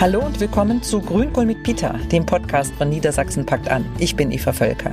Hallo 0.00 0.24
und 0.24 0.40
willkommen 0.40 0.82
zu 0.82 1.02
Grünkohl 1.02 1.44
mit 1.44 1.62
Peter, 1.62 1.92
dem 2.10 2.24
Podcast 2.24 2.72
von 2.76 2.88
Niedersachsen 2.88 3.44
packt 3.44 3.68
an. 3.68 3.84
Ich 3.98 4.16
bin 4.16 4.32
Eva 4.32 4.50
Völker. 4.50 4.92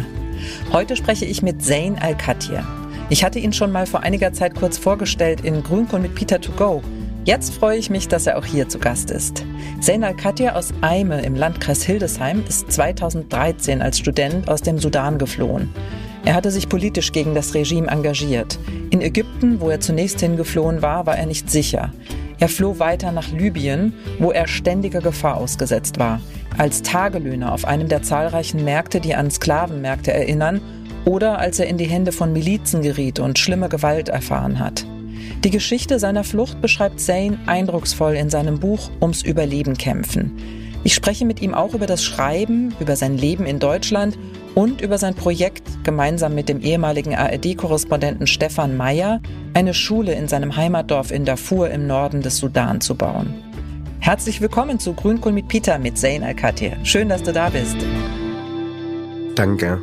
Heute 0.74 0.98
spreche 0.98 1.24
ich 1.24 1.42
mit 1.42 1.64
Zain 1.64 1.98
Al-Katir. 1.98 2.68
Ich 3.10 3.24
hatte 3.24 3.40
ihn 3.40 3.54
schon 3.54 3.72
mal 3.72 3.86
vor 3.86 4.02
einiger 4.02 4.34
Zeit 4.34 4.54
kurz 4.54 4.78
vorgestellt 4.78 5.46
in 5.46 5.64
Grünkohl 5.64 6.02
mit 6.02 6.14
Peter 6.14 6.42
to 6.42 6.52
go. 6.52 6.84
Jetzt 7.24 7.54
freue 7.54 7.78
ich 7.78 7.90
mich, 7.90 8.10
dass 8.10 8.28
er 8.28 8.38
auch 8.38 8.44
hier 8.44 8.68
zu 8.68 8.80
Gast 8.80 9.10
ist. 9.10 9.46
Zain 9.80 10.04
Al-Katir 10.04 10.58
aus 10.58 10.74
Eime 10.82 11.22
im 11.22 11.36
Landkreis 11.36 11.84
Hildesheim 11.84 12.44
ist 12.46 12.70
2013 12.70 13.82
als 13.82 14.00
Student 14.00 14.50
aus 14.50 14.62
dem 14.62 14.78
Sudan 14.78 15.18
geflohen. 15.18 15.70
Er 16.26 16.34
hatte 16.34 16.52
sich 16.52 16.68
politisch 16.68 17.14
gegen 17.14 17.34
das 17.34 17.54
Regime 17.54 17.88
engagiert. 17.88 18.60
In 18.90 19.00
Ägypten, 19.00 19.62
wo 19.62 19.70
er 19.70 19.80
zunächst 19.80 20.20
hingeflohen 20.20 20.82
war, 20.82 21.06
war 21.06 21.18
er 21.18 21.28
nicht 21.28 21.50
sicher. 21.50 21.94
Er 22.40 22.50
floh 22.50 22.78
weiter 22.80 23.12
nach 23.12 23.32
Libyen, 23.32 23.94
wo 24.20 24.32
er 24.32 24.48
ständiger 24.48 25.02
Gefahr 25.02 25.38
ausgesetzt 25.38 25.98
war, 25.98 26.22
als 26.58 26.84
Tagelöhner 26.84 27.52
auf 27.52 27.66
einem 27.66 27.88
der 27.88 28.04
zahlreichen 28.04 28.64
Märkte, 28.64 29.00
die 29.00 29.16
an 29.16 29.32
Sklavenmärkte 29.32 30.14
erinnern, 30.14 30.62
oder 31.06 31.40
als 31.40 31.60
er 31.60 31.68
in 31.68 31.78
die 31.78 31.86
Hände 31.86 32.12
von 32.12 32.34
Milizen 32.34 32.82
geriet 32.82 33.20
und 33.20 33.40
schlimme 33.40 33.70
Gewalt 33.70 34.10
erfahren 34.10 34.60
hat. 34.60 34.86
Die 35.44 35.50
Geschichte 35.50 36.00
seiner 36.00 36.24
Flucht 36.24 36.62
beschreibt 36.62 37.00
Zane 37.00 37.40
eindrucksvoll 37.46 38.16
in 38.16 38.30
seinem 38.30 38.60
Buch 38.60 38.90
Ums 39.02 39.24
Überleben 39.24 39.78
kämpfen. 39.78 40.38
Ich 40.84 40.94
spreche 40.94 41.26
mit 41.26 41.42
ihm 41.42 41.54
auch 41.54 41.74
über 41.74 41.86
das 41.86 42.04
Schreiben, 42.04 42.74
über 42.80 42.96
sein 42.96 43.18
Leben 43.18 43.46
in 43.46 43.60
Deutschland 43.60 44.18
und 44.58 44.82
über 44.82 44.98
sein 44.98 45.14
Projekt, 45.14 45.84
gemeinsam 45.84 46.34
mit 46.34 46.50
dem 46.50 46.62
ehemaligen 46.62 47.14
ARD-Korrespondenten 47.14 48.26
Stefan 48.26 48.76
Meyer, 48.76 49.22
eine 49.54 49.76
Schule 49.76 50.16
in 50.16 50.28
seinem 50.28 50.56
Heimatdorf 50.56 51.12
in 51.12 51.26
Darfur 51.26 51.70
im 51.70 51.86
Norden 51.86 52.24
des 52.24 52.38
Sudan 52.38 52.82
zu 52.82 52.96
bauen. 52.96 53.36
Herzlich 54.00 54.42
willkommen 54.42 54.80
zu 54.80 54.96
Grünkohl 54.96 55.32
mit 55.32 55.48
Peter 55.48 55.78
mit 55.78 56.00
Zain 56.00 56.24
Al-Katir. 56.24 56.76
Schön, 56.84 57.08
dass 57.08 57.22
du 57.22 57.34
da 57.34 57.50
bist. 57.50 57.78
Danke. 59.36 59.80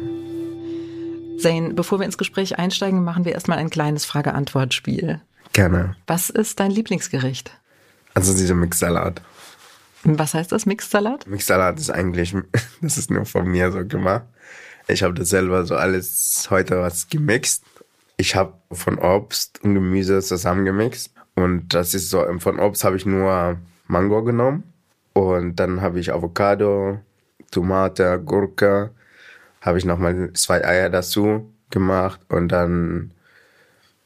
Zain, 1.38 1.76
bevor 1.76 2.00
wir 2.00 2.06
ins 2.06 2.18
Gespräch 2.18 2.58
einsteigen, 2.58 3.04
machen 3.04 3.24
wir 3.24 3.30
erstmal 3.30 3.58
ein 3.58 3.70
kleines 3.70 4.04
Frage-Antwort-Spiel. 4.04 5.20
Gerne. 5.52 5.94
Was 6.08 6.30
ist 6.30 6.58
dein 6.58 6.72
Lieblingsgericht? 6.72 7.52
Also 8.14 8.36
dieser 8.36 8.56
Mixsalat. 8.56 9.22
Was 10.02 10.34
heißt 10.34 10.50
das, 10.50 10.66
Mixsalat? 10.66 11.28
Mixsalat 11.28 11.78
ist 11.78 11.90
eigentlich, 11.90 12.34
das 12.80 12.98
ist 12.98 13.12
nur 13.12 13.24
von 13.24 13.46
mir 13.46 13.70
so 13.70 13.86
gemacht. 13.86 14.24
Ich 14.86 15.02
habe 15.02 15.14
das 15.14 15.30
selber 15.30 15.64
so 15.64 15.76
alles 15.76 16.48
heute 16.50 16.80
was 16.80 17.08
gemixt. 17.08 17.64
Ich 18.16 18.36
habe 18.36 18.54
von 18.70 18.98
Obst 18.98 19.62
und 19.62 19.74
Gemüse 19.74 20.20
zusammengemixt. 20.20 21.12
Und 21.34 21.74
das 21.74 21.94
ist 21.94 22.10
so, 22.10 22.24
von 22.38 22.60
Obst 22.60 22.84
habe 22.84 22.96
ich 22.96 23.06
nur 23.06 23.58
Mango 23.86 24.22
genommen. 24.22 24.64
Und 25.14 25.56
dann 25.56 25.80
habe 25.80 26.00
ich 26.00 26.12
Avocado, 26.12 27.00
Tomate, 27.50 28.20
Gurke. 28.24 28.90
Habe 29.60 29.78
ich 29.78 29.84
nochmal 29.84 30.32
zwei 30.34 30.64
Eier 30.64 30.90
dazu 30.90 31.50
gemacht. 31.70 32.20
Und 32.28 32.48
dann 32.48 33.12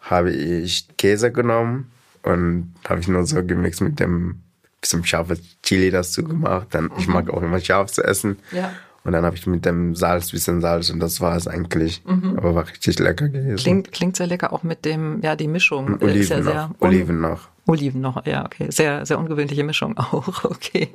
habe 0.00 0.30
ich 0.30 0.96
Käse 0.96 1.32
genommen. 1.32 1.90
Und 2.22 2.74
habe 2.88 3.00
ich 3.00 3.08
nur 3.08 3.26
so 3.26 3.44
gemixt 3.44 3.80
mit 3.80 4.00
dem 4.00 4.42
bisschen 4.80 5.04
scharfe 5.04 5.38
Chili 5.62 5.90
dazu 5.90 6.22
gemacht. 6.24 6.68
Dann, 6.70 6.90
ich 6.98 7.08
mag 7.08 7.30
auch 7.30 7.42
immer 7.42 7.60
scharf 7.60 7.90
zu 7.90 8.02
essen. 8.02 8.38
Ja. 8.52 8.72
Und 9.04 9.12
dann 9.12 9.24
habe 9.24 9.36
ich 9.36 9.46
mit 9.46 9.64
dem 9.64 9.94
Salz, 9.94 10.30
bisschen 10.32 10.60
Salz 10.60 10.90
und 10.90 11.00
das 11.00 11.20
war 11.20 11.34
es 11.36 11.46
eigentlich. 11.48 12.02
Mhm. 12.04 12.34
Aber 12.36 12.54
war 12.54 12.66
richtig 12.68 12.98
lecker 12.98 13.28
gewesen. 13.28 13.56
Klingt, 13.56 13.92
klingt 13.92 14.16
sehr 14.16 14.26
lecker, 14.26 14.52
auch 14.52 14.62
mit 14.64 14.84
dem, 14.84 15.20
ja, 15.22 15.34
die 15.36 15.48
Mischung. 15.48 15.86
Und 15.86 16.02
Oliven 16.02 16.20
ist 16.20 16.28
ja 16.30 16.38
noch. 16.40 16.44
Sehr 16.52 16.70
Oliven 16.80 17.20
noch. 17.20 17.48
Oliven 17.66 18.00
noch, 18.00 18.26
ja, 18.26 18.44
okay. 18.44 18.66
Sehr, 18.70 19.06
sehr 19.06 19.18
ungewöhnliche 19.18 19.62
Mischung 19.64 19.96
auch, 19.98 20.44
okay. 20.44 20.88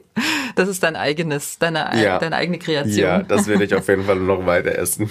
Das 0.56 0.68
ist 0.70 0.84
dein 0.84 0.96
eigenes, 0.96 1.58
deine, 1.60 1.90
Ja. 2.04 2.20
deine 2.20 2.36
eigene 2.36 2.60
Kreation. 2.60 2.94
Ja, 2.98 3.24
das 3.24 3.48
werde 3.48 3.64
ich 3.64 3.74
auf 3.74 3.88
jeden 3.88 4.04
Fall 4.06 4.18
noch 4.18 4.46
weiter 4.46 4.78
essen. 4.78 5.10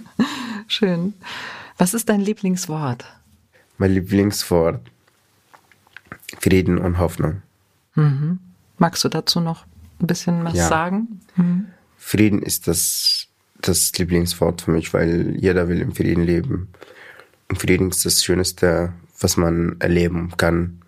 Schön. 0.68 1.14
Was 1.78 1.94
ist 1.94 2.08
dein 2.08 2.20
Lieblingswort? 2.20 3.04
Mein 3.78 3.92
Lieblingswort. 3.92 4.80
Frieden 6.40 6.78
und 6.78 6.98
Hoffnung. 6.98 7.42
Magst 8.78 9.04
du 9.04 9.08
dazu 9.08 9.40
noch 9.40 9.64
ein 10.00 10.06
bisschen 10.06 10.44
was 10.44 10.54
Ja. 10.54 10.68
sagen? 10.68 11.20
Frieden 12.06 12.40
ist 12.40 12.68
das, 12.68 13.26
das 13.60 13.90
Lieblingswort 13.98 14.62
für 14.62 14.70
mich, 14.70 14.94
weil 14.94 15.34
jeder 15.36 15.66
will 15.66 15.80
im 15.80 15.92
Frieden 15.92 16.22
leben. 16.22 16.68
Und 17.48 17.60
Frieden 17.60 17.90
ist 17.90 18.06
das 18.06 18.22
Schönste, 18.22 18.92
was 19.18 19.36
man 19.36 19.74
erleben 19.80 20.32
kann. 20.36 20.82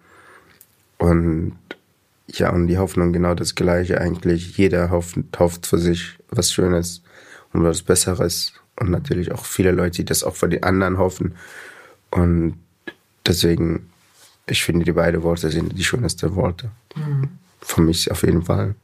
Und 0.96 1.56
ja, 2.28 2.52
und 2.52 2.68
die 2.68 2.78
Hoffnung 2.78 3.12
genau 3.12 3.34
das 3.34 3.56
Gleiche 3.56 4.00
eigentlich. 4.00 4.56
Jeder 4.58 4.90
hofft, 4.90 5.18
hofft 5.36 5.66
für 5.66 5.78
sich 5.78 6.16
was 6.30 6.52
Schönes 6.52 7.02
und 7.52 7.64
was 7.64 7.82
Besseres. 7.82 8.52
Und 8.76 8.90
natürlich 8.90 9.32
auch 9.32 9.44
viele 9.44 9.72
Leute, 9.72 9.96
die 9.96 10.04
das 10.04 10.22
auch 10.22 10.36
für 10.36 10.48
die 10.48 10.62
anderen 10.62 10.98
hoffen. 10.98 11.34
Und 12.12 12.60
deswegen, 13.26 13.90
ich 14.46 14.62
finde, 14.62 14.84
die 14.84 14.92
beiden 14.92 15.24
Worte 15.24 15.50
sind 15.50 15.76
die 15.76 15.82
schönsten 15.82 16.36
Worte. 16.36 16.70
Für 17.60 17.80
mich 17.80 18.08
auf 18.12 18.22
jeden 18.22 18.44
Fall. 18.44 18.76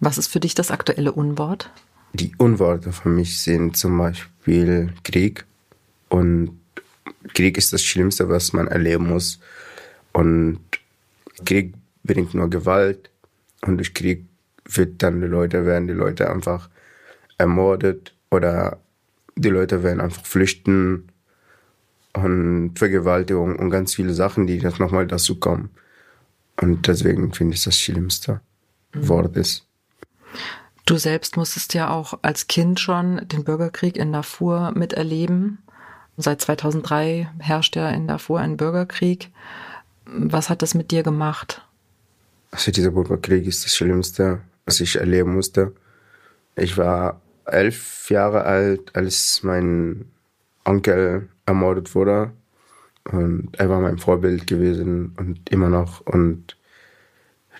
Was 0.00 0.18
ist 0.18 0.28
für 0.28 0.40
dich 0.40 0.54
das 0.54 0.70
aktuelle 0.70 1.12
Unwort? 1.12 1.70
Die 2.12 2.34
Unworte 2.36 2.92
für 2.92 3.08
mich 3.08 3.42
sind 3.42 3.76
zum 3.76 3.96
Beispiel 3.96 4.92
Krieg. 5.04 5.44
Und 6.08 6.60
Krieg 7.34 7.56
ist 7.56 7.72
das 7.72 7.82
Schlimmste, 7.82 8.28
was 8.28 8.52
man 8.52 8.66
erleben 8.66 9.08
muss. 9.08 9.40
Und 10.12 10.60
Krieg 11.44 11.74
bringt 12.04 12.34
nur 12.34 12.50
Gewalt. 12.50 13.10
Und 13.62 13.78
durch 13.78 13.94
Krieg 13.94 14.26
wird 14.64 15.02
dann 15.02 15.20
die 15.20 15.26
Leute, 15.26 15.64
werden 15.64 15.86
die 15.86 15.94
Leute 15.94 16.30
einfach 16.30 16.68
ermordet 17.38 18.14
oder 18.30 18.78
die 19.36 19.48
Leute 19.48 19.82
werden 19.82 20.00
einfach 20.00 20.24
flüchten 20.26 21.08
und 22.12 22.78
Vergewaltigung 22.78 23.56
und 23.56 23.70
ganz 23.70 23.94
viele 23.94 24.12
Sachen, 24.12 24.46
die 24.46 24.58
jetzt 24.58 24.78
nochmal 24.78 25.06
dazu 25.06 25.40
kommen. 25.40 25.70
Und 26.60 26.86
deswegen 26.86 27.32
finde 27.32 27.54
ich 27.54 27.64
das 27.64 27.78
schlimmste 27.78 28.40
Wort 28.94 29.36
ist. 29.36 29.66
Du 30.84 30.96
selbst 30.96 31.36
musstest 31.36 31.74
ja 31.74 31.90
auch 31.90 32.18
als 32.22 32.48
Kind 32.48 32.80
schon 32.80 33.26
den 33.28 33.44
Bürgerkrieg 33.44 33.96
in 33.96 34.12
Darfur 34.12 34.72
miterleben. 34.72 35.58
Seit 36.16 36.40
2003 36.40 37.30
herrscht 37.38 37.76
ja 37.76 37.88
in 37.90 38.08
Darfur 38.08 38.40
ein 38.40 38.56
Bürgerkrieg. 38.56 39.30
Was 40.04 40.50
hat 40.50 40.62
das 40.62 40.74
mit 40.74 40.90
dir 40.90 41.02
gemacht? 41.02 41.62
Also 42.50 42.70
dieser 42.70 42.90
Bürgerkrieg 42.90 43.46
ist 43.46 43.64
das 43.64 43.74
Schlimmste, 43.74 44.40
was 44.66 44.80
ich 44.80 44.96
erleben 44.96 45.34
musste. 45.34 45.72
Ich 46.56 46.76
war 46.76 47.20
elf 47.46 48.10
Jahre 48.10 48.44
alt, 48.44 48.94
als 48.94 49.42
mein 49.42 50.06
Onkel 50.64 51.28
ermordet 51.46 51.94
wurde. 51.94 52.32
Und 53.10 53.50
er 53.58 53.68
war 53.68 53.80
mein 53.80 53.98
Vorbild 53.98 54.46
gewesen 54.46 55.14
und 55.16 55.48
immer 55.50 55.68
noch. 55.68 56.00
Und 56.00 56.56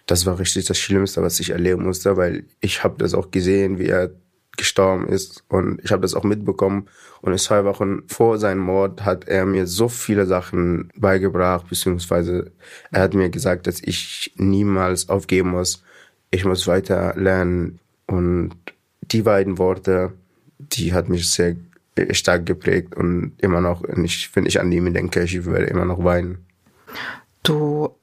das 0.07 0.27
war 0.27 0.39
richtig 0.39 0.67
das 0.67 0.79
Schlimmste, 0.79 1.23
was 1.23 1.41
ich 1.41 1.51
erleben 1.51 1.85
musste, 1.85 2.17
weil 2.17 2.45
ich 2.61 2.85
habe 2.85 2.97
das 2.99 3.15
auch 3.15 3.31
gesehen, 3.31 3.79
wie 3.79 3.87
er 3.87 4.11
gestorben 4.57 5.09
ist 5.09 5.45
und 5.49 5.81
ich 5.83 5.93
habe 5.93 6.03
das 6.03 6.15
auch 6.15 6.25
mitbekommen. 6.25 6.89
Und 7.23 7.39
zwei 7.41 7.65
Wochen 7.65 8.03
vor 8.07 8.39
seinem 8.39 8.61
Mord 8.61 9.05
hat 9.05 9.27
er 9.27 9.47
mir 9.47 9.67
so 9.67 9.89
viele 9.89 10.27
Sachen 10.27 10.91
beigebracht, 10.97 11.69
beziehungsweise 11.69 12.53
er 12.91 13.03
hat 13.03 13.15
mir 13.15 13.31
gesagt, 13.31 13.67
dass 13.67 13.81
ich 13.83 14.33
niemals 14.37 15.09
aufgeben 15.09 15.51
muss, 15.51 15.83
ich 16.31 16.45
muss 16.45 16.67
weiter 16.67 17.15
lernen. 17.17 17.79
Und 18.07 18.55
die 19.01 19.23
beiden 19.23 19.59
Worte, 19.59 20.13
die 20.59 20.93
hat 20.93 21.09
mich 21.09 21.31
sehr 21.31 21.57
stark 22.11 22.47
geprägt 22.47 22.95
und 22.95 23.33
immer 23.39 23.61
noch, 23.61 23.84
ich, 23.84 24.31
wenn 24.34 24.47
ich 24.47 24.60
an 24.60 24.71
die 24.71 24.81
denke, 24.93 25.22
ich 25.22 25.47
werde 25.47 25.66
immer 25.66 25.84
noch 25.84 26.03
weinen. 26.05 26.45
Du 27.43 27.95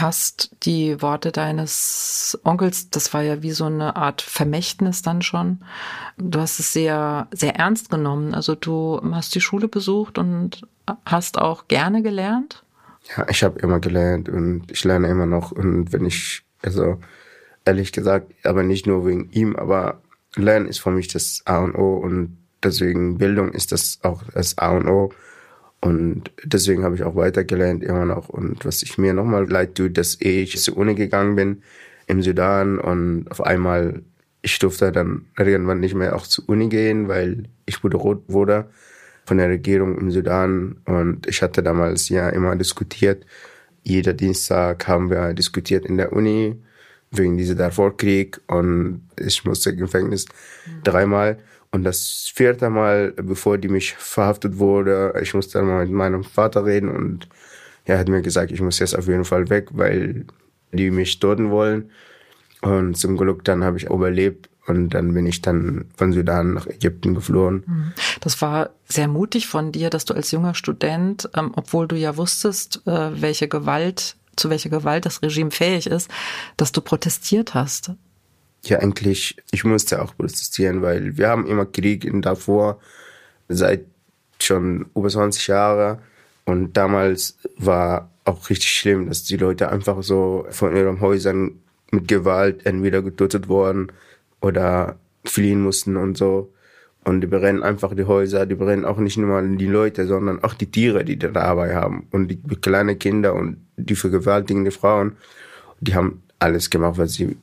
hast 0.00 0.50
die 0.62 1.00
Worte 1.02 1.32
deines 1.32 2.38
Onkels, 2.44 2.90
das 2.90 3.12
war 3.14 3.22
ja 3.22 3.42
wie 3.42 3.50
so 3.50 3.64
eine 3.64 3.96
Art 3.96 4.22
Vermächtnis 4.22 5.02
dann 5.02 5.22
schon. 5.22 5.64
Du 6.18 6.40
hast 6.40 6.58
es 6.58 6.72
sehr, 6.72 7.28
sehr 7.32 7.56
ernst 7.56 7.90
genommen. 7.90 8.34
Also 8.34 8.54
du 8.54 9.00
hast 9.12 9.34
die 9.34 9.40
Schule 9.40 9.68
besucht 9.68 10.18
und 10.18 10.66
hast 11.04 11.38
auch 11.38 11.68
gerne 11.68 12.02
gelernt. 12.02 12.64
Ja, 13.16 13.26
ich 13.28 13.42
habe 13.42 13.58
immer 13.60 13.80
gelernt 13.80 14.28
und 14.28 14.70
ich 14.70 14.84
lerne 14.84 15.08
immer 15.08 15.26
noch. 15.26 15.52
Und 15.52 15.92
wenn 15.92 16.04
ich, 16.04 16.44
also 16.62 16.98
ehrlich 17.64 17.92
gesagt, 17.92 18.32
aber 18.44 18.62
nicht 18.62 18.86
nur 18.86 19.06
wegen 19.06 19.30
ihm, 19.30 19.56
aber 19.56 20.00
Lernen 20.36 20.68
ist 20.68 20.80
für 20.80 20.90
mich 20.90 21.08
das 21.08 21.42
A 21.44 21.58
und 21.58 21.74
O 21.74 21.96
und 21.96 22.38
deswegen 22.62 23.18
Bildung 23.18 23.52
ist 23.52 23.72
das 23.72 24.00
auch 24.02 24.22
das 24.34 24.58
A 24.58 24.70
und 24.70 24.88
O. 24.88 25.12
Und 25.86 26.32
deswegen 26.42 26.82
habe 26.82 26.96
ich 26.96 27.04
auch 27.04 27.14
weitergelernt 27.14 27.84
immer 27.84 28.04
noch. 28.04 28.28
Und 28.28 28.64
was 28.64 28.82
ich 28.82 28.98
mir 28.98 29.14
nochmal 29.14 29.48
leid 29.48 29.76
tut, 29.76 29.96
dass 29.96 30.16
ich 30.18 30.60
zur 30.60 30.76
Uni 30.76 30.96
gegangen 30.96 31.36
bin 31.36 31.62
im 32.08 32.22
Sudan 32.22 32.80
und 32.80 33.30
auf 33.30 33.40
einmal, 33.40 34.02
ich 34.42 34.58
durfte 34.58 34.90
dann 34.90 35.26
irgendwann 35.38 35.78
nicht 35.78 35.94
mehr 35.94 36.16
auch 36.16 36.26
zur 36.26 36.48
Uni 36.48 36.68
gehen, 36.68 37.06
weil 37.06 37.44
ich 37.66 37.80
bedroht 37.80 38.24
wurde 38.26 38.68
von 39.26 39.38
der 39.38 39.48
Regierung 39.48 39.96
im 39.96 40.10
Sudan. 40.10 40.78
Und 40.86 41.28
ich 41.28 41.40
hatte 41.40 41.62
damals 41.62 42.08
ja 42.08 42.30
immer 42.30 42.56
diskutiert. 42.56 43.24
Jeder 43.84 44.12
Dienstag 44.12 44.88
haben 44.88 45.08
wir 45.08 45.34
diskutiert 45.34 45.86
in 45.86 45.98
der 45.98 46.12
Uni, 46.12 46.56
wegen 47.12 47.38
dieser 47.38 47.54
Darfur-Krieg 47.54 48.40
und 48.48 49.02
ich 49.16 49.44
musste 49.44 49.70
im 49.70 49.76
Gefängnis 49.76 50.24
mhm. 50.66 50.82
dreimal. 50.82 51.38
Und 51.76 51.84
das 51.84 52.32
vierte 52.34 52.70
Mal, 52.70 53.12
bevor 53.12 53.58
die 53.58 53.68
mich 53.68 53.92
verhaftet 53.96 54.58
wurde, 54.58 55.12
ich 55.20 55.34
musste 55.34 55.58
dann 55.58 55.66
mal 55.66 55.84
mit 55.84 55.92
meinem 55.92 56.24
Vater 56.24 56.64
reden 56.64 56.88
und 56.88 57.28
er 57.84 57.98
hat 57.98 58.08
mir 58.08 58.22
gesagt, 58.22 58.50
ich 58.50 58.62
muss 58.62 58.78
jetzt 58.78 58.96
auf 58.96 59.08
jeden 59.08 59.26
Fall 59.26 59.50
weg, 59.50 59.68
weil 59.72 60.24
die 60.72 60.90
mich 60.90 61.18
töten 61.18 61.50
wollen. 61.50 61.90
Und 62.62 62.96
zum 62.96 63.18
Glück 63.18 63.44
dann 63.44 63.62
habe 63.62 63.76
ich 63.76 63.90
überlebt 63.90 64.48
und 64.66 64.88
dann 64.94 65.12
bin 65.12 65.26
ich 65.26 65.42
dann 65.42 65.84
von 65.98 66.14
Sudan 66.14 66.54
nach 66.54 66.66
Ägypten 66.66 67.14
geflohen. 67.14 67.64
Mhm. 67.66 67.92
Das 68.22 68.40
war 68.40 68.70
sehr 68.88 69.06
mutig 69.06 69.46
von 69.46 69.70
dir, 69.70 69.90
dass 69.90 70.06
du 70.06 70.14
als 70.14 70.30
junger 70.30 70.54
Student, 70.54 71.28
ähm, 71.36 71.52
obwohl 71.56 71.86
du 71.86 71.94
ja 71.94 72.16
wusstest, 72.16 72.86
äh, 72.86 73.20
welche 73.20 73.48
Gewalt, 73.48 74.16
zu 74.36 74.48
welcher 74.48 74.70
Gewalt 74.70 75.04
das 75.04 75.20
Regime 75.20 75.50
fähig 75.50 75.88
ist, 75.88 76.10
dass 76.56 76.72
du 76.72 76.80
protestiert 76.80 77.52
hast. 77.52 77.90
Ja, 78.66 78.80
eigentlich, 78.80 79.36
ich 79.52 79.64
musste 79.64 80.02
auch 80.02 80.16
protestieren, 80.16 80.82
weil 80.82 81.16
wir 81.16 81.28
haben 81.28 81.46
immer 81.46 81.66
Krieg 81.66 82.04
in 82.04 82.20
Darfur 82.20 82.80
seit 83.48 83.84
schon 84.40 84.86
über 84.94 85.08
20 85.08 85.46
Jahren. 85.46 85.98
Und 86.44 86.76
damals 86.76 87.38
war 87.58 88.10
auch 88.24 88.50
richtig 88.50 88.70
schlimm, 88.70 89.08
dass 89.08 89.22
die 89.22 89.36
Leute 89.36 89.70
einfach 89.70 90.02
so 90.02 90.46
von 90.50 90.76
ihren 90.76 91.00
Häusern 91.00 91.60
mit 91.92 92.08
Gewalt 92.08 92.66
entweder 92.66 93.02
getötet 93.02 93.48
wurden 93.48 93.92
oder 94.40 94.96
fliehen 95.24 95.62
mussten 95.62 95.96
und 95.96 96.18
so. 96.18 96.52
Und 97.04 97.20
die 97.20 97.28
brennen 97.28 97.62
einfach 97.62 97.94
die 97.94 98.04
Häuser, 98.04 98.46
die 98.46 98.56
brennen 98.56 98.84
auch 98.84 98.98
nicht 98.98 99.16
nur 99.16 99.40
die 99.40 99.66
Leute, 99.66 100.08
sondern 100.08 100.42
auch 100.42 100.54
die 100.54 100.68
Tiere, 100.68 101.04
die 101.04 101.16
da 101.16 101.28
dabei 101.28 101.76
haben. 101.76 102.08
Und 102.10 102.28
die 102.28 102.56
kleinen 102.56 102.98
Kinder 102.98 103.34
und 103.34 103.58
die 103.76 103.94
vergewaltigenden 103.94 104.72
Frauen, 104.72 105.12
die 105.78 105.94
haben 105.94 106.24
alles 106.40 106.68
gemacht, 106.68 106.98
was 106.98 107.14
sie 107.14 107.36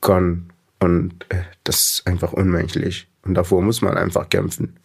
können. 0.00 0.48
Und 0.80 1.26
äh, 1.28 1.42
das 1.64 1.76
ist 1.76 2.06
einfach 2.06 2.32
unmenschlich. 2.32 3.06
Und 3.22 3.34
davor 3.34 3.62
muss 3.62 3.82
man 3.82 3.96
einfach 3.96 4.28
kämpfen. 4.28 4.76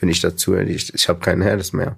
Wenn 0.00 0.08
ich 0.08 0.20
dazu, 0.20 0.54
ich, 0.56 0.92
ich 0.92 1.08
habe 1.08 1.20
kein 1.20 1.40
Herz 1.40 1.72
mehr. 1.72 1.96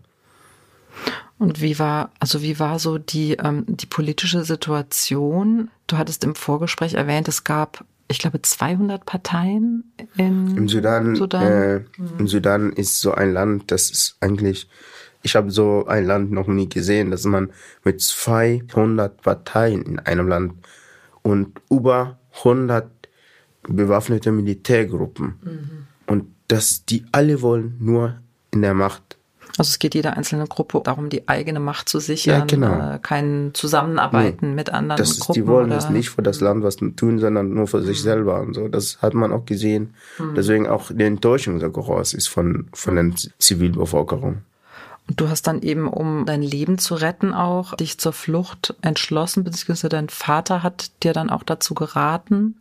Und 1.39 1.61
wie 1.61 1.79
war, 1.79 2.11
also 2.19 2.43
wie 2.43 2.59
war 2.59 2.79
so 2.79 2.99
die, 2.99 3.35
ähm, 3.35 3.65
die 3.67 3.87
politische 3.87 4.45
Situation? 4.45 5.71
Du 5.87 5.97
hattest 5.97 6.25
im 6.25 6.35
Vorgespräch 6.35 6.95
erwähnt, 6.95 7.29
es 7.29 7.45
gab, 7.45 7.85
ich 8.09 8.19
glaube, 8.19 8.43
200 8.43 9.07
Parteien 9.07 9.93
in 10.17 10.57
Im 10.57 10.69
Sudan. 10.69 11.15
Sudan. 11.15 11.43
Äh, 11.43 11.79
mhm. 11.97 12.11
Im 12.19 12.29
Sudan 12.29 12.73
ist 12.73 13.01
so 13.01 13.13
ein 13.13 13.33
Land, 13.33 13.71
das 13.71 13.91
ist 13.91 14.17
eigentlich, 14.21 14.69
ich 15.23 15.37
habe 15.37 15.51
so 15.51 15.87
ein 15.87 16.05
Land 16.05 16.33
noch 16.33 16.49
nie 16.49 16.69
gesehen, 16.69 17.13
dass 17.13 17.25
man 17.25 17.51
mit 17.85 18.01
200 18.01 19.23
Parteien 19.23 19.83
in 19.83 19.99
einem 20.01 20.29
Land 20.29 20.55
und 21.23 21.61
über 21.71 22.19
100 22.39 22.91
bewaffnete 23.63 24.33
Militärgruppen 24.33 25.35
mhm. 25.43 25.69
und 26.07 26.25
dass 26.49 26.85
die 26.85 27.05
alle 27.13 27.43
wollen 27.43 27.77
nur 27.81 28.17
in 28.51 28.63
der 28.63 28.75
Macht 28.75 29.19
also 29.59 29.71
es 29.71 29.79
geht 29.81 29.97
jeder 29.97 30.17
einzelne 30.17 30.47
Gruppe 30.47 30.81
darum, 30.85 31.09
die 31.09 31.29
eigene 31.29 31.59
Macht 31.59 31.89
zu 31.89 31.99
sichern, 31.99 32.41
ja, 32.41 32.45
genau. 32.45 32.95
äh, 32.95 32.99
kein 33.01 33.51
Zusammenarbeiten 33.55 34.51
nee, 34.51 34.55
mit 34.55 34.71
anderen 34.71 34.99
das 34.99 35.19
Gruppen. 35.19 35.43
die 35.43 35.47
wollen 35.49 35.73
es 35.73 35.91
nicht 35.91 36.11
für 36.11 36.23
das 36.23 36.41
Land 36.41 36.63
was 36.63 36.77
tun, 36.77 37.19
sondern 37.19 37.53
nur 37.53 37.67
für 37.67 37.83
sich 37.83 37.99
mhm. 37.99 38.03
selber 38.03 38.41
und 38.41 38.55
so. 38.55 38.69
Das 38.69 39.03
hat 39.03 39.15
man 39.15 39.33
auch 39.33 39.47
gesehen. 39.47 39.95
Mhm. 40.19 40.35
Deswegen 40.37 40.69
auch 40.69 40.93
die 40.93 41.03
Enttäuschung 41.03 41.59
so 41.59 41.69
groß 41.71 42.15
ist 42.15 42.29
von, 42.29 42.69
von 42.73 42.95
der 42.95 43.11
Zivilbevölkerung. 43.39 44.43
Und 45.09 45.21
du 45.21 45.29
hast 45.29 45.49
dann 45.49 45.63
eben, 45.63 45.89
um 45.89 46.25
dein 46.25 46.43
Leben 46.43 46.79
zu 46.79 46.95
retten, 46.95 47.35
auch 47.35 47.75
dich 47.75 47.99
zur 47.99 48.13
Flucht 48.13 48.77
entschlossen, 48.83 49.43
beziehungsweise 49.43 49.89
dein 49.89 50.09
Vater 50.09 50.63
hat 50.63 50.93
dir 51.03 51.13
dann 51.13 51.31
auch 51.31 51.43
dazu 51.43 51.75
geraten. 51.75 52.57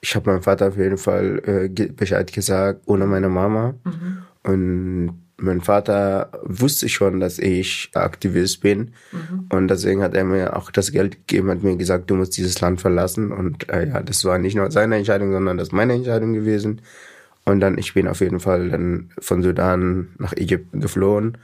Ich 0.00 0.14
habe 0.14 0.30
meinem 0.30 0.42
Vater 0.42 0.68
auf 0.68 0.76
jeden 0.76 0.98
Fall 0.98 1.42
äh, 1.44 1.86
Bescheid 1.88 2.32
gesagt, 2.32 2.82
ohne 2.86 3.06
meine 3.06 3.28
Mama. 3.28 3.74
Mhm. 3.84 4.22
Und 4.42 5.26
mein 5.38 5.60
Vater 5.60 6.30
wusste 6.44 6.88
schon, 6.88 7.20
dass 7.20 7.38
ich 7.38 7.90
Aktivist 7.94 8.60
bin 8.60 8.92
mhm. 9.12 9.46
und 9.50 9.68
deswegen 9.68 10.02
hat 10.02 10.14
er 10.14 10.24
mir 10.24 10.56
auch 10.56 10.70
das 10.70 10.92
Geld 10.92 11.26
gegeben, 11.26 11.50
hat 11.50 11.62
mir 11.62 11.76
gesagt, 11.76 12.10
du 12.10 12.14
musst 12.14 12.36
dieses 12.38 12.60
Land 12.60 12.80
verlassen 12.80 13.32
und 13.32 13.68
äh, 13.68 13.88
ja, 13.88 14.02
das 14.02 14.24
war 14.24 14.38
nicht 14.38 14.56
nur 14.56 14.70
seine 14.70 14.96
Entscheidung, 14.96 15.32
sondern 15.32 15.58
das 15.58 15.68
ist 15.68 15.72
meine 15.72 15.92
Entscheidung 15.92 16.32
gewesen 16.32 16.80
und 17.44 17.60
dann 17.60 17.76
ich 17.76 17.92
bin 17.92 18.08
auf 18.08 18.20
jeden 18.20 18.40
Fall 18.40 18.70
dann 18.70 19.10
von 19.18 19.42
Sudan 19.42 20.08
nach 20.18 20.32
Ägypten 20.32 20.80
geflohen 20.80 21.36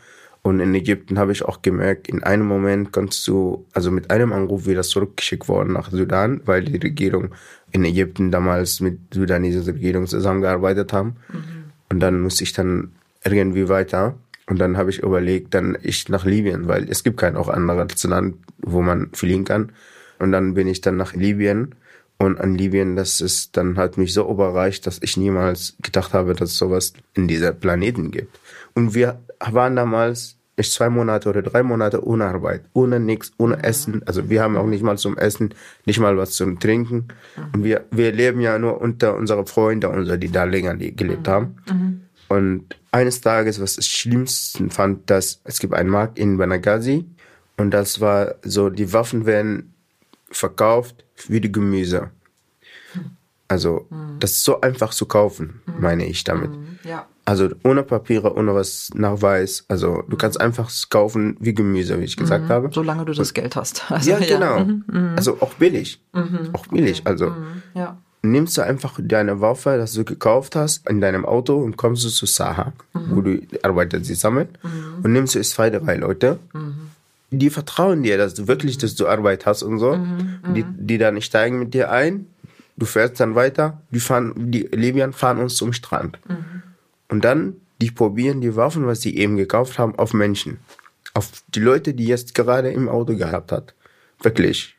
und 0.43 0.59
in 0.59 0.75
Ägypten 0.75 1.19
habe 1.19 1.33
ich 1.33 1.45
auch 1.45 1.63
gemerkt, 1.63 2.09
in 2.09 2.25
einem 2.25 2.47
Moment 2.47 2.93
kannst 2.93 3.27
du, 3.29 3.65
also 3.73 3.93
mit 3.93 4.11
einem 4.11 4.33
Anruf 4.33 4.67
wieder 4.67 4.83
zurückgeschickt 4.83 5.49
worden 5.49 5.73
nach 5.75 5.91
Sudan, 5.91 6.41
weil 6.47 6.65
die 6.65 6.79
Regierung 6.79 7.33
in 7.73 7.85
Ägypten 7.85 8.31
damals 8.31 8.81
mit 8.81 8.99
sudanesischer 9.13 9.75
Regierung 9.75 10.07
zusammengearbeitet 10.07 10.93
haben. 10.93 11.17
Mhm. 11.33 11.65
Und 11.89 12.01
dann 12.01 12.21
musste 12.21 12.45
ich 12.45 12.53
dann 12.53 12.93
irgendwie 13.25 13.69
weiter. 13.69 14.15
Und 14.47 14.59
dann 14.59 14.77
habe 14.77 14.91
ich 14.91 15.03
überlegt, 15.03 15.55
dann 15.55 15.79
ich 15.83 16.09
nach 16.09 16.25
Libyen, 16.25 16.69
weil 16.69 16.89
es 16.89 17.05
gibt 17.05 17.17
kein 17.17 17.37
auch 17.37 17.49
anderes 17.49 18.05
Land, 18.05 18.37
wo 18.59 18.83
man 18.83 19.11
fliehen 19.13 19.45
kann. 19.45 19.73
Und 20.19 20.33
dann 20.33 20.55
bin 20.55 20.69
ich 20.69 20.81
dann 20.81 20.97
nach 20.97 21.15
Libyen. 21.15 21.75
Und 22.19 22.41
an 22.41 22.55
Libyen, 22.55 22.95
das 22.95 23.21
ist, 23.21 23.57
dann 23.57 23.77
hat 23.77 23.99
mich 23.99 24.13
so 24.13 24.31
überreicht, 24.31 24.87
dass 24.87 25.01
ich 25.03 25.17
niemals 25.17 25.77
gedacht 25.83 26.13
habe, 26.13 26.35
dass 26.35 26.51
es 26.51 26.59
sowas 26.59 26.93
in 27.15 27.27
dieser 27.27 27.53
Planeten 27.53 28.11
gibt. 28.11 28.39
Und 28.75 28.95
wir 28.95 29.21
waren 29.41 29.77
damals 29.77 30.37
ich 30.57 30.71
zwei 30.71 30.91
Monate 30.91 31.29
oder 31.29 31.43
drei 31.43 31.63
Monate 31.63 32.05
ohne 32.07 32.27
Arbeit, 32.27 32.65
ohne 32.73 33.01
nichts, 33.01 33.33
ohne. 33.39 33.63
Essen. 33.63 34.03
Also 34.07 34.29
wir 34.29 34.43
haben 34.43 34.57
auch 34.57 34.67
nicht 34.67 34.83
mal 34.83 34.99
zum 34.99 35.17
Essen, 35.17 35.55
nicht 35.87 35.99
mal 35.99 36.17
was 36.17 36.33
zum 36.33 36.59
Trinken. 36.59 37.09
Und 37.53 37.65
wir, 37.65 37.85
wir 37.91 38.13
leben 38.13 38.41
ja 38.41 38.59
nur 38.59 38.81
unter 38.81 39.17
unsere 39.17 39.47
Freunde, 39.47 39.89
unsere, 39.89 40.19
die 40.19 40.31
da 40.31 40.45
länger 40.45 40.77
gelebt 40.77 41.27
mhm. 41.27 41.31
haben. 41.31 41.57
Mhm. 41.71 42.01
Und 42.29 42.77
eines 42.91 43.21
Tages, 43.21 43.61
was 43.61 43.79
ich 43.79 43.87
schlimmsten 43.87 44.71
fand, 44.71 45.09
dass 45.11 45.41
es 45.45 45.59
gibt 45.59 45.75
einen 45.75 45.91
Markt 45.91 46.19
in 46.19 46.39
Banagazi 46.39 47.07
und 47.57 47.71
das 47.71 48.01
war 48.01 48.37
so, 48.43 48.71
die 48.71 48.93
Waffen 48.93 49.27
werden 49.27 49.75
verkauft 50.31 51.05
wie 51.29 51.41
die 51.41 51.53
Gemüse. 51.53 52.11
Also, 53.49 53.87
mhm. 53.91 54.19
das 54.19 54.33
ist 54.33 54.45
so 54.45 54.61
einfach 54.63 54.93
zu 54.93 55.07
kaufen, 55.07 55.61
mhm. 55.67 55.75
meine 55.81 56.07
ich 56.07 56.25
damit. 56.25 56.51
Ja. 56.85 57.07
Also 57.25 57.49
ohne 57.63 57.83
Papiere, 57.83 58.35
ohne 58.35 58.55
was 58.55 58.91
Nachweis. 58.95 59.65
Also 59.69 60.03
du 60.09 60.17
kannst 60.17 60.41
einfach 60.41 60.71
kaufen 60.91 61.37
wie 61.41 61.55
Gemüse, 61.55 61.99
wie 62.01 62.05
ich 62.05 62.17
gesagt 62.17 62.49
habe. 62.49 62.71
Solange 62.73 63.05
du 63.05 63.13
das 63.13 63.29
Und, 63.29 63.35
Geld 63.35 63.57
hast. 63.57 63.85
Also, 63.91 64.11
ja, 64.11 64.19
genau. 64.19 64.59
Ja. 64.59 64.65
Mhm, 64.65 64.85
mhm. 64.91 65.13
Also 65.17 65.37
auch 65.41 65.55
billig. 65.55 66.01
Mhm. 66.13 66.51
Auch 66.53 66.67
billig. 66.67 67.01
Okay. 67.01 67.09
Also 67.09 67.33
ja 67.75 67.97
nimmst 68.23 68.57
du 68.57 68.63
einfach 68.63 68.99
deine 69.03 69.41
Waffe, 69.41 69.77
das 69.77 69.93
du 69.93 70.05
gekauft 70.05 70.57
hast, 70.57 70.89
in 70.89 71.01
deinem 71.01 71.25
Auto 71.25 71.57
und 71.57 71.77
kommst 71.77 72.05
du 72.05 72.09
zu 72.09 72.27
Saha, 72.27 72.73
mhm. 72.95 73.01
wo 73.11 73.21
du 73.21 73.41
Arbeiter 73.63 74.03
sie 74.03 74.15
sammeln 74.15 74.49
mhm. 74.63 75.05
und 75.05 75.13
nimmst 75.13 75.35
du 75.35 75.43
zwei, 75.43 75.71
drei 75.71 75.97
Leute. 75.97 76.39
Mhm. 76.53 76.91
Die 77.31 77.51
vertrauen 77.51 78.03
dir, 78.03 78.19
dass 78.19 78.35
du 78.35 78.47
wirklich, 78.47 78.79
dass 78.79 78.95
du 78.95 79.09
Arbeit 79.09 79.47
hast 79.47 79.63
und 79.63 79.79
so. 79.79 79.97
Mhm. 79.97 80.55
Die, 80.55 80.63
mhm. 80.63 80.75
die 80.79 80.99
dann 80.99 81.21
steigen 81.21 81.59
mit 81.59 81.75
dir 81.75 81.91
ein. 81.91 82.27
Du 82.77 82.87
fährst 82.87 83.21
dann 83.21 83.35
weiter. 83.35 83.81
Die 83.91 84.01
fahren, 84.01 84.35
die 84.37 84.69
Libyen 84.73 85.13
fahren 85.13 85.39
uns 85.39 85.57
zum 85.57 85.73
Strand. 85.73 86.19
Und 87.13 87.27
dann, 87.27 87.57
die 87.83 87.91
probieren 87.91 88.41
die 88.41 88.57
Waffen, 88.57 88.87
was 88.87 89.03
sie 89.03 89.19
eben 89.19 89.37
gekauft 89.37 89.79
haben, 89.79 89.95
auf 89.97 90.15
Menschen. 90.15 90.61
Auf 91.13 91.45
die 91.49 91.61
Leute, 91.61 91.93
die 91.93 92.07
jetzt 92.07 92.35
gerade 92.35 92.71
im 92.71 92.89
Auto 92.89 93.15
gehabt 93.17 93.53
hat. 93.53 93.75
Wirklich. 94.23 94.79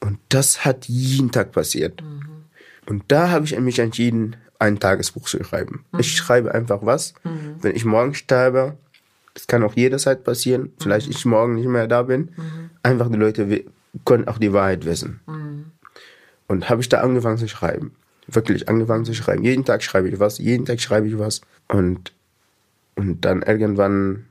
Und 0.00 0.18
das 0.28 0.66
hat 0.66 0.84
jeden 0.84 1.30
Tag 1.30 1.52
passiert. 1.52 2.02
Mhm. 2.02 2.44
Und 2.84 3.04
da 3.08 3.30
habe 3.30 3.46
ich 3.46 3.58
mich 3.58 3.78
entschieden, 3.78 4.36
ein 4.58 4.80
Tagesbuch 4.80 5.26
zu 5.26 5.42
schreiben. 5.42 5.86
Mhm. 5.92 6.00
Ich 6.00 6.14
schreibe 6.14 6.54
einfach 6.54 6.80
was. 6.82 7.14
Mhm. 7.24 7.56
Wenn 7.62 7.74
ich 7.74 7.86
morgen 7.86 8.12
sterbe, 8.12 8.76
das 9.32 9.46
kann 9.46 9.62
auch 9.62 9.74
jederzeit 9.74 10.24
passieren, 10.24 10.74
vielleicht 10.78 11.06
mhm. 11.06 11.12
ich 11.12 11.24
morgen 11.24 11.54
nicht 11.54 11.68
mehr 11.68 11.86
da 11.86 12.02
bin, 12.02 12.32
mhm. 12.36 12.70
einfach 12.82 13.08
die 13.10 13.16
Leute 13.16 13.64
können 14.04 14.28
auch 14.28 14.36
die 14.36 14.52
Wahrheit 14.52 14.84
wissen. 14.84 15.20
Mhm. 15.26 15.70
Und 16.48 16.68
habe 16.68 16.82
ich 16.82 16.90
da 16.90 17.00
angefangen 17.00 17.38
zu 17.38 17.48
schreiben. 17.48 17.92
Wirklich 18.32 18.68
angefangen 18.68 19.04
zu 19.04 19.14
schreiben. 19.14 19.44
Jeden 19.44 19.64
Tag 19.64 19.82
schreibe 19.82 20.08
ich 20.08 20.20
was, 20.20 20.38
jeden 20.38 20.66
Tag 20.66 20.80
schreibe 20.80 21.08
ich 21.08 21.18
was. 21.18 21.40
Und, 21.68 22.12
und 22.96 23.24
dann 23.24 23.42
irgendwann 23.42 24.26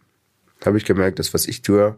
habe 0.66 0.78
ich 0.78 0.86
gemerkt, 0.86 1.20
dass 1.20 1.34
was 1.34 1.48
ich 1.48 1.62
tue, 1.62 1.98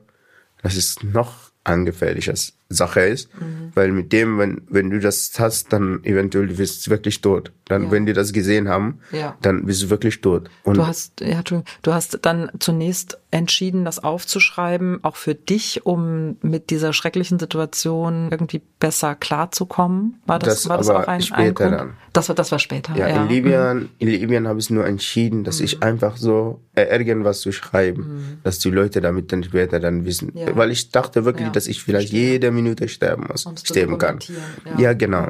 das 0.61 0.75
ist 0.75 1.03
noch 1.03 1.51
angefährliches 1.63 2.53
Sache 2.73 3.01
ist, 3.01 3.29
mhm. 3.39 3.71
weil 3.75 3.91
mit 3.91 4.11
dem, 4.11 4.37
wenn, 4.37 4.61
wenn 4.69 4.89
du 4.89 4.99
das 4.99 5.31
hast, 5.37 5.71
dann 5.73 6.03
eventuell 6.03 6.47
du 6.47 6.55
bist 6.55 6.89
wirklich 6.89 7.21
tot. 7.21 7.51
Dann, 7.65 7.85
ja. 7.85 7.91
wenn 7.91 8.05
die 8.05 8.13
das 8.13 8.33
gesehen 8.33 8.67
haben, 8.67 8.99
ja. 9.11 9.37
dann 9.41 9.65
bist 9.65 9.83
du 9.83 9.89
wirklich 9.89 10.19
tot. 10.21 10.49
Und 10.63 10.77
du 10.77 10.85
hast, 10.85 11.21
ja, 11.21 11.41
du, 11.41 11.63
du 11.83 11.93
hast 11.93 12.19
dann 12.23 12.51
zunächst 12.59 13.17
entschieden, 13.31 13.85
das 13.85 14.03
aufzuschreiben, 14.03 14.99
auch 15.03 15.15
für 15.15 15.35
dich, 15.35 15.85
um 15.85 16.35
mit 16.41 16.69
dieser 16.69 16.91
schrecklichen 16.91 17.39
Situation 17.39 18.27
irgendwie 18.29 18.61
besser 18.79 19.15
klarzukommen. 19.15 20.21
War 20.25 20.37
das, 20.39 20.63
das 20.63 20.69
war 20.69 20.77
das 20.77 20.89
auch 20.89 21.07
ein, 21.07 21.21
später 21.21 21.65
ein 21.65 21.71
dann. 21.71 21.93
Das 22.11 22.27
war, 22.27 22.35
das 22.35 22.51
war 22.51 22.59
später. 22.59 22.93
Ja, 22.97 23.07
ja. 23.07 23.23
in 23.23 23.29
Libyen, 23.29 23.77
mhm. 23.77 23.89
in 23.99 24.07
Libyen 24.09 24.47
habe 24.49 24.59
ich 24.59 24.69
nur 24.69 24.85
entschieden, 24.85 25.45
dass 25.45 25.59
mhm. 25.59 25.65
ich 25.65 25.81
einfach 25.81 26.17
so 26.17 26.59
irgendwas 26.75 27.39
zu 27.39 27.53
schreiben, 27.53 28.01
mhm. 28.01 28.37
dass 28.43 28.59
die 28.59 28.69
Leute 28.69 28.99
damit 28.99 29.31
dann 29.31 29.43
später 29.43 29.79
dann 29.79 30.03
wissen. 30.03 30.33
Weil 30.53 30.71
ich 30.71 30.91
dachte 30.91 31.23
wirklich, 31.23 31.49
dass 31.49 31.67
ich 31.67 31.81
vielleicht 31.81 32.11
jede 32.11 32.51
Minute 32.61 32.87
sterben 32.87 33.27
muss, 33.29 33.45
Um 33.45 33.57
sterben 33.57 33.97
kann. 33.97 34.19
Ja, 34.65 34.79
ja. 34.79 34.93
genau. 34.93 35.27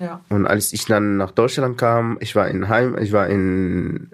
Ja. 0.00 0.20
Und 0.28 0.46
als 0.46 0.72
ich 0.72 0.84
dann 0.84 1.16
nach 1.16 1.32
Deutschland 1.32 1.76
kam, 1.76 2.18
ich 2.20 2.36
war 2.36 2.48
in 2.48 2.68
Heim, 2.68 2.96
ich 3.00 3.12
war 3.12 3.26
in 3.26 4.10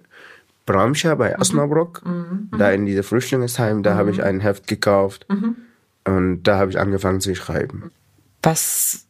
Bramscha 0.67 1.15
bei 1.15 1.39
Osnabrück, 1.39 2.03
da 2.57 2.71
in 2.71 2.87
diese 2.87 3.03
Flüchtlingsheim, 3.03 3.83
da 3.83 3.95
habe 3.97 4.11
ich 4.11 4.23
ein 4.23 4.41
Heft 4.41 4.67
gekauft 4.67 5.27
und 6.05 6.43
da 6.45 6.59
habe 6.59 6.71
ich 6.71 6.79
angefangen 6.79 7.21
zu 7.21 7.35
schreiben. 7.35 7.91
Was 8.43 9.05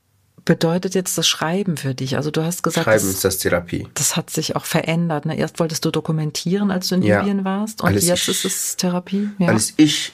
bedeutet 0.44 0.94
jetzt 0.94 1.16
das 1.16 1.26
Schreiben 1.28 1.76
für 1.76 1.94
dich? 1.94 2.16
Also 2.16 2.30
du 2.32 2.42
hast 2.44 2.62
gesagt, 2.64 2.84
Schreiben 2.84 3.04
das, 3.04 3.14
ist 3.14 3.24
das 3.24 3.38
Therapie. 3.38 3.88
das 3.94 4.16
hat 4.16 4.30
sich 4.30 4.56
auch 4.56 4.64
verändert. 4.64 5.26
Ne? 5.26 5.36
Erst 5.38 5.58
wolltest 5.60 5.84
du 5.84 5.90
dokumentieren, 5.92 6.70
als 6.72 6.88
du 6.88 6.96
in 6.96 7.02
Ja. 7.02 7.20
Libyen 7.20 7.44
warst 7.44 7.82
und 7.82 7.88
Alles 7.88 8.06
jetzt 8.06 8.28
ich- 8.28 8.28
ist 8.30 8.44
es 8.44 8.76
Therapie. 8.76 9.30
Ja. 9.38 9.48
Als 9.48 9.74
ich 9.76 10.12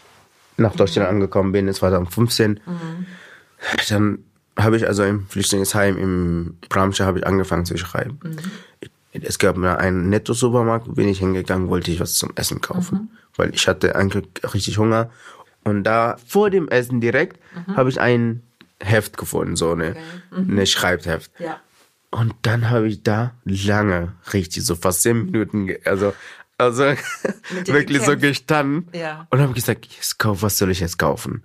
nach 0.60 0.76
Deutschland 0.76 1.08
angekommen 1.08 1.52
bin, 1.52 1.72
2015, 1.72 2.60
dann 3.88 4.24
habe 4.56 4.76
ich 4.76 4.86
also 4.86 5.04
im 5.04 5.26
Flüchtlingsheim 5.26 5.96
im 5.96 6.56
Bramscha 6.68 7.04
habe 7.04 7.18
ich 7.18 7.26
angefangen 7.26 7.64
zu 7.64 7.76
schreiben. 7.76 8.18
Es 9.12 9.38
gab 9.38 9.56
mir 9.56 9.78
einen 9.78 10.08
Netto-Supermarkt, 10.08 10.94
bin 10.94 11.08
ich 11.08 11.18
hingegangen, 11.18 11.68
wollte 11.68 11.90
ich 11.90 12.00
was 12.00 12.14
zum 12.14 12.30
Essen 12.36 12.60
kaufen, 12.60 13.10
weil 13.36 13.54
ich 13.54 13.66
hatte 13.66 13.96
eigentlich 13.96 14.26
richtig 14.54 14.78
Hunger. 14.78 15.10
Und 15.64 15.84
da 15.84 16.16
vor 16.26 16.50
dem 16.50 16.68
Essen 16.68 17.00
direkt 17.00 17.38
habe 17.74 17.90
ich 17.90 18.00
ein 18.00 18.42
Heft 18.80 19.16
gefunden, 19.18 19.56
so 19.56 19.72
eine, 19.72 19.96
eine 20.30 20.66
Schreibheft. 20.66 21.32
ja. 21.38 21.60
Und 22.12 22.34
dann 22.42 22.70
habe 22.70 22.88
ich 22.88 23.04
da 23.04 23.34
lange, 23.44 24.14
richtig 24.32 24.64
so 24.64 24.74
fast 24.74 25.02
zehn 25.02 25.26
Minuten, 25.26 25.68
also, 25.84 26.12
also 26.60 26.84
wirklich 27.66 28.02
so 28.02 28.16
gestanden 28.16 28.86
Ja. 28.92 29.26
und 29.30 29.40
habe 29.40 29.52
gesagt, 29.54 29.86
jetzt 29.86 30.18
kauf, 30.18 30.42
was 30.42 30.58
soll 30.58 30.70
ich 30.70 30.80
jetzt 30.80 30.98
kaufen? 30.98 31.42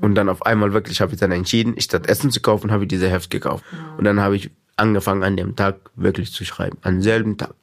Und 0.00 0.14
dann 0.14 0.28
auf 0.28 0.44
einmal 0.46 0.72
wirklich 0.72 1.00
habe 1.00 1.12
ich 1.12 1.20
dann 1.20 1.32
entschieden, 1.32 1.80
statt 1.80 2.06
Essen 2.08 2.30
zu 2.30 2.40
kaufen, 2.40 2.70
habe 2.70 2.84
ich 2.84 2.88
diese 2.88 3.08
Heft 3.08 3.30
gekauft. 3.30 3.64
Und 3.98 4.04
dann 4.04 4.20
habe 4.20 4.36
ich 4.36 4.50
angefangen 4.76 5.22
an 5.22 5.36
dem 5.36 5.54
Tag 5.56 5.76
wirklich 5.96 6.32
zu 6.32 6.44
schreiben, 6.44 6.78
am 6.82 7.00
selben 7.02 7.36
Tag. 7.36 7.54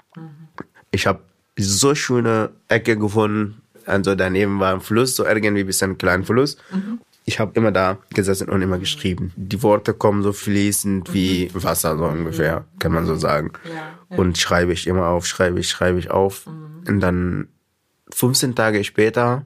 Ich 0.92 1.08
habe 1.08 1.20
so 1.58 1.96
schöne 1.96 2.52
Ecke 2.68 2.98
gefunden, 2.98 3.62
also 3.86 4.16
daneben 4.16 4.60
war 4.60 4.74
ein 4.74 4.82
Fluss, 4.82 5.16
so 5.16 5.26
irgendwie 5.26 5.62
ein 5.62 5.66
bisschen 5.68 5.92
ein 5.92 5.98
kleiner 5.98 6.24
Fluss. 6.24 6.58
Ich 7.30 7.40
habe 7.40 7.52
immer 7.54 7.72
da 7.72 8.00
gesessen 8.16 8.50
und 8.50 8.64
immer 8.64 8.80
geschrieben. 8.80 9.32
Die 9.36 9.62
Worte 9.62 9.94
kommen 9.94 10.24
so 10.24 10.34
fließend 10.34 11.14
wie 11.14 11.52
Wasser, 11.54 11.96
so 11.96 12.06
ungefähr, 12.06 12.66
kann 12.80 12.92
man 12.92 13.06
so 13.06 13.14
sagen. 13.14 13.52
Ja, 13.72 14.18
Und 14.18 14.40
schreibe 14.40 14.74
ich 14.74 14.88
immer 14.88 15.10
auf, 15.10 15.28
schreibe 15.28 15.60
ich, 15.60 15.70
schreibe 15.70 16.00
ich 16.00 16.10
auf. 16.10 16.48
Und 16.48 17.00
dann 17.02 17.48
15 18.10 18.56
Tage 18.56 18.84
später 18.84 19.46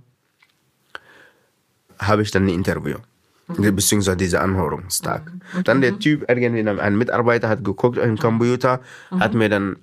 habe 2.00 2.22
ich 2.22 2.32
dann 2.32 2.46
ein 2.46 2.54
Interview. 2.54 3.00
Beziehungsweise 3.48 4.16
dieser 4.16 4.42
Anhörungstag. 4.44 5.30
Dann 5.66 5.82
der 5.82 6.00
Typ, 6.00 6.24
irgendwie 6.30 6.66
ein 6.66 6.98
Mitarbeiter 6.98 7.50
hat 7.50 7.66
geguckt 7.66 7.98
im 7.98 8.18
Computer, 8.18 8.80
hat 9.20 9.34
mir 9.34 9.50
dann 9.50 9.76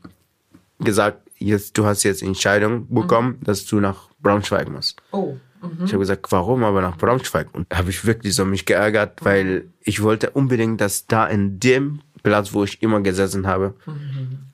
gesagt, 0.78 1.19
jetzt, 1.37 1.76
du 1.76 1.85
hast 1.85 2.04
jetzt 2.04 2.23
Entscheidung 2.23 2.87
bekommen, 2.88 3.37
dass 3.42 3.66
du 3.66 3.78
nach 3.78 4.09
Braunschweig 4.21 4.71
musst. 4.71 4.97
Oh. 5.12 5.37
Ich 5.84 5.92
habe 5.92 5.98
gesagt, 6.00 6.30
warum 6.32 6.64
aber 6.64 6.80
nach 6.80 6.96
Braunschweig? 6.96 7.48
Und 7.54 7.66
da 7.70 7.78
habe 7.78 7.90
ich 7.90 8.04
wirklich 8.06 8.34
so 8.34 8.44
mich 8.44 8.64
geärgert, 8.66 9.24
weil 9.24 9.68
ich 9.82 10.02
wollte 10.02 10.30
unbedingt, 10.30 10.80
dass 10.80 11.06
da 11.06 11.26
in 11.26 11.60
dem 11.60 12.00
Platz, 12.22 12.52
wo 12.52 12.64
ich 12.64 12.82
immer 12.82 13.00
gesessen 13.00 13.46
habe, 13.46 13.74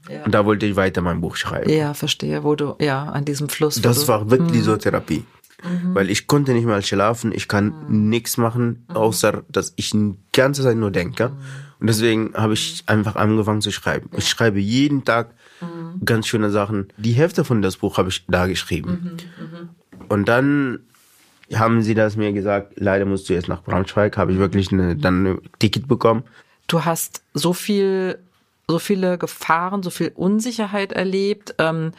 Ja. 0.08 0.25
und 0.25 0.32
da 0.34 0.44
wollte 0.44 0.66
ich 0.66 0.76
weiter 0.76 1.02
mein 1.02 1.20
Buch 1.20 1.36
schreiben. 1.36 1.68
ja, 1.70 1.94
verstehe, 1.94 2.44
wo 2.44 2.54
du, 2.54 2.75
ja, 2.80 3.04
an 3.04 3.25
diesem 3.25 3.48
Fluss. 3.48 3.80
Das 3.80 4.06
war 4.08 4.30
wirklich 4.30 4.62
so 4.62 4.76
Therapie. 4.76 5.25
Weil 5.94 6.10
ich 6.10 6.26
konnte 6.26 6.52
nicht 6.52 6.66
mal 6.66 6.82
schlafen, 6.84 7.32
ich 7.32 7.48
kann 7.48 7.72
nichts 7.88 8.36
machen, 8.36 8.84
außer 8.92 9.42
dass 9.48 9.72
ich 9.76 9.90
die 9.90 10.14
ganze 10.32 10.62
Zeit 10.62 10.76
nur 10.76 10.90
denke. 10.90 11.32
Und 11.80 11.88
deswegen 11.88 12.34
habe 12.34 12.52
ich 12.54 12.84
einfach 12.86 13.16
angefangen 13.16 13.62
zu 13.62 13.70
schreiben. 13.72 14.10
Ich 14.16 14.28
schreibe 14.28 14.60
jeden 14.60 15.04
Tag 15.04 15.30
ganz 16.04 16.26
schöne 16.28 16.50
Sachen. 16.50 16.88
Die 16.98 17.12
Hälfte 17.12 17.44
von 17.44 17.62
das 17.62 17.78
Buch 17.78 17.96
habe 17.98 18.10
ich 18.10 18.26
da 18.28 18.46
geschrieben. 18.46 19.16
Und 20.08 20.28
dann 20.28 20.80
haben 21.55 21.83
sie 21.83 21.95
das 21.95 22.17
mir 22.17 22.33
gesagt, 22.33 22.73
leider 22.76 23.05
musst 23.05 23.29
du 23.29 23.35
jetzt 23.35 23.49
nach 23.49 23.62
Braunschweig, 23.62 24.17
habe 24.17 24.33
ich 24.33 24.38
wirklich 24.38 24.73
eine, 24.73 24.97
dann 24.97 25.26
ein 25.26 25.38
Ticket 25.59 25.87
bekommen. 25.88 26.25
du 26.67 26.85
hast 26.85 27.23
so 27.35 27.53
viel, 27.53 28.19
so 28.69 28.79
viele 28.81 29.17
Gefahren, 29.19 29.83
so 29.83 29.91
viel 29.91 30.12
Unsicherheit 30.15 30.93
erlebt. 30.93 31.55
Ähm, 31.59 31.93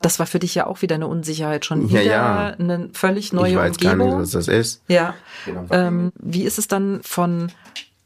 das 0.00 0.18
war 0.18 0.26
für 0.26 0.38
dich 0.38 0.54
ja 0.54 0.66
auch 0.66 0.82
wieder 0.82 0.94
eine 0.96 1.06
Unsicherheit 1.06 1.64
schon 1.66 1.82
Ja, 1.88 2.00
wieder, 2.00 2.02
ja. 2.02 2.46
eine 2.58 2.88
völlig 2.92 3.32
neue 3.32 3.50
ich 3.50 3.56
weiß 3.56 3.72
Umgebung. 3.76 3.98
gar 3.98 4.06
nicht, 4.06 4.16
was 4.18 4.30
das 4.30 4.48
ist. 4.48 4.82
Ja. 4.88 5.14
Genau. 5.44 5.66
Ähm, 5.70 6.12
wie 6.18 6.42
ist 6.44 6.58
es 6.58 6.66
dann 6.66 7.00
von 7.02 7.52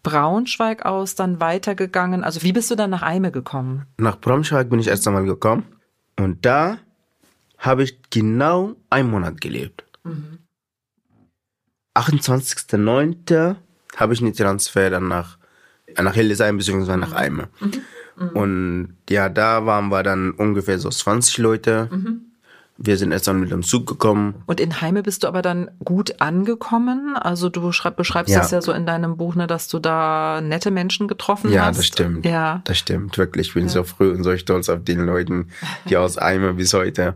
Braunschweig 0.02 0.84
aus 0.84 1.14
dann 1.14 1.40
weitergegangen? 1.40 2.22
Also 2.24 2.42
wie 2.42 2.52
bist 2.52 2.70
du 2.70 2.74
dann 2.74 2.90
nach 2.90 3.02
Eime 3.02 3.30
gekommen? 3.30 3.86
Nach 3.98 4.18
Braunschweig 4.20 4.68
bin 4.68 4.78
ich 4.78 4.88
erst 4.88 5.06
einmal 5.06 5.24
gekommen 5.24 5.64
und 6.18 6.44
da 6.44 6.78
habe 7.58 7.82
ich 7.84 7.98
genau 8.10 8.74
einen 8.90 9.10
Monat 9.10 9.40
gelebt. 9.40 9.84
28.09. 11.96 13.56
habe 13.96 14.14
ich 14.14 14.20
einen 14.22 14.34
Transfer 14.34 14.90
dann 14.90 15.08
nach, 15.08 15.38
nach 16.00 16.14
Hildesheim 16.14 16.56
bzw. 16.58 16.96
nach 16.96 17.12
Eime. 17.12 17.48
Und 18.34 18.96
ja, 19.10 19.28
da 19.28 19.66
waren 19.66 19.88
wir 19.88 20.02
dann 20.02 20.30
ungefähr 20.32 20.78
so 20.78 20.88
20 20.88 21.38
Leute. 21.38 21.88
Wir 22.78 22.98
sind 22.98 23.12
erst 23.12 23.26
dann 23.26 23.40
mit 23.40 23.50
dem 23.50 23.62
Zug 23.62 23.86
gekommen. 23.86 24.34
Und 24.46 24.60
in 24.60 24.80
Heime 24.82 25.02
bist 25.02 25.22
du 25.22 25.28
aber 25.28 25.40
dann 25.40 25.70
gut 25.84 26.20
angekommen. 26.20 27.16
Also 27.16 27.48
du 27.48 27.72
schreib, 27.72 27.96
beschreibst 27.96 28.34
Ja. 28.34 28.40
das 28.40 28.50
ja 28.50 28.60
so 28.60 28.72
in 28.72 28.84
deinem 28.84 29.16
Buch, 29.16 29.34
ne, 29.34 29.46
dass 29.46 29.68
du 29.68 29.78
da 29.78 30.40
nette 30.42 30.70
Menschen 30.70 31.08
getroffen 31.08 31.50
Ja, 31.50 31.66
hast. 31.66 31.78
das 31.78 31.86
stimmt. 31.86 32.26
Ja. 32.26 32.60
Das 32.64 32.76
stimmt, 32.76 33.16
wirklich. 33.16 33.48
Ich 33.48 33.54
bin 33.54 33.68
so 33.70 33.82
früh 33.84 34.10
und 34.10 34.24
so 34.24 34.36
stolz 34.36 34.68
auf 34.68 34.84
die 34.84 34.94
Leute, 34.94 35.46
die 35.88 35.96
aus 35.96 36.18
Eimer 36.18 36.52
bis 36.54 36.74
heute. 36.74 37.14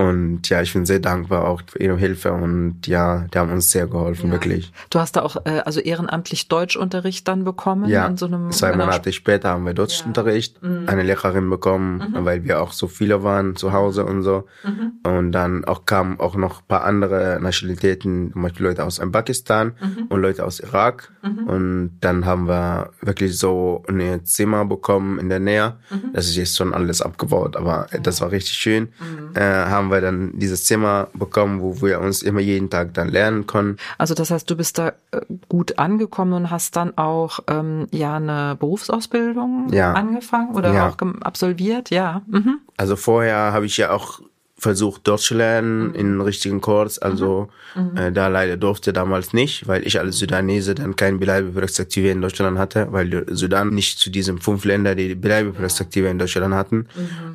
Und 0.00 0.48
ja, 0.48 0.62
ich 0.62 0.72
bin 0.72 0.86
sehr 0.86 0.98
dankbar 0.98 1.46
auch 1.46 1.60
für 1.66 1.78
ihre 1.78 1.96
Hilfe 1.98 2.32
und 2.32 2.86
ja, 2.86 3.26
die 3.34 3.38
haben 3.38 3.52
uns 3.52 3.70
sehr 3.70 3.86
geholfen, 3.86 4.30
wirklich. 4.30 4.72
Du 4.88 4.98
hast 4.98 5.16
da 5.16 5.20
auch 5.22 5.36
äh, 5.44 5.60
also 5.66 5.80
ehrenamtlich 5.80 6.48
Deutschunterricht 6.48 7.28
dann 7.28 7.44
bekommen 7.44 7.86
Ja, 7.86 8.06
an 8.06 8.16
so 8.16 8.24
einem 8.24 8.50
zwei 8.50 8.74
Monate 8.74 9.12
später 9.12 9.50
haben 9.50 9.66
wir 9.66 9.74
Deutschunterricht, 9.74 10.62
Mhm. 10.62 10.84
eine 10.88 11.02
Lehrerin 11.02 11.50
bekommen, 11.50 12.14
weil 12.20 12.44
wir 12.44 12.62
auch 12.62 12.72
so 12.72 12.86
viele 12.86 13.22
waren 13.22 13.56
zu 13.56 13.74
Hause 13.74 14.06
und 14.06 14.22
so. 14.22 14.46
Mhm. 14.64 14.92
Und 15.02 15.32
dann 15.32 15.64
auch 15.66 15.84
kamen 15.84 16.18
auch 16.18 16.34
noch 16.34 16.60
ein 16.62 16.66
paar 16.66 16.84
andere 16.84 17.38
Nationalitäten, 17.42 18.32
zum 18.32 18.42
Beispiel 18.42 18.66
Leute 18.66 18.84
aus 18.84 19.00
Pakistan 19.12 19.72
Mhm. 19.80 20.06
und 20.08 20.20
Leute 20.22 20.44
aus 20.46 20.60
Irak. 20.60 21.10
Und 21.22 21.98
dann 22.00 22.24
haben 22.24 22.48
wir 22.48 22.90
wirklich 23.02 23.36
so 23.38 23.82
ein 23.88 24.24
Zimmer 24.24 24.64
bekommen 24.64 25.18
in 25.18 25.28
der 25.28 25.40
Nähe. 25.40 25.76
Mhm. 25.90 26.12
Das 26.14 26.26
ist 26.26 26.36
jetzt 26.36 26.56
schon 26.56 26.72
alles 26.72 27.02
abgebaut, 27.02 27.56
aber 27.56 27.86
das 28.02 28.20
war 28.22 28.30
richtig 28.30 28.56
schön. 28.56 28.88
Äh, 29.34 29.40
haben 29.42 29.89
wir 29.90 30.00
dann 30.00 30.32
dieses 30.38 30.64
Zimmer 30.64 31.08
bekommen, 31.14 31.60
wo 31.60 31.80
wir 31.82 32.00
uns 32.00 32.22
immer 32.22 32.40
jeden 32.40 32.70
Tag 32.70 32.94
dann 32.94 33.08
lernen 33.08 33.46
konnten. 33.46 33.76
Also 33.98 34.14
das 34.14 34.30
heißt, 34.30 34.48
du 34.50 34.56
bist 34.56 34.78
da 34.78 34.88
äh, 35.10 35.20
gut 35.48 35.78
angekommen 35.78 36.32
und 36.32 36.50
hast 36.50 36.76
dann 36.76 36.96
auch 36.96 37.40
ähm, 37.48 37.86
ja 37.90 38.16
eine 38.16 38.56
Berufsausbildung 38.58 39.68
Ja. 39.72 39.92
angefangen 39.92 40.54
oder 40.54 40.72
Ja. 40.72 40.88
auch 40.88 40.96
absolviert, 41.22 41.90
ja. 41.90 42.22
Mhm. 42.26 42.58
Also 42.76 42.96
vorher 42.96 43.52
habe 43.52 43.66
ich 43.66 43.76
ja 43.76 43.90
auch 43.90 44.20
versucht, 44.60 45.08
Deutsch 45.08 45.26
zu 45.28 45.34
lernen 45.34 45.94
in 45.94 46.06
einem 46.06 46.20
richtigen 46.20 46.60
Kurs. 46.60 46.98
Also 46.98 47.48
Äh, 47.94 48.10
da 48.10 48.26
leider 48.26 48.56
durfte 48.56 48.92
damals 48.92 49.32
nicht, 49.32 49.68
weil 49.68 49.86
ich 49.86 50.00
als 50.00 50.18
Sudanese 50.18 50.74
dann 50.74 50.96
keine 50.96 51.18
Bleibeperspektive 51.18 52.08
in 52.08 52.20
Deutschland 52.20 52.58
hatte, 52.58 52.88
weil 52.90 53.24
Sudan 53.30 53.68
nicht 53.70 54.00
zu 54.00 54.10
diesen 54.10 54.40
fünf 54.40 54.64
Ländern, 54.64 54.96
die 54.96 55.14
Bleibeperspektive 55.14 56.08
in 56.08 56.18
Deutschland 56.18 56.52
hatten. 56.52 56.86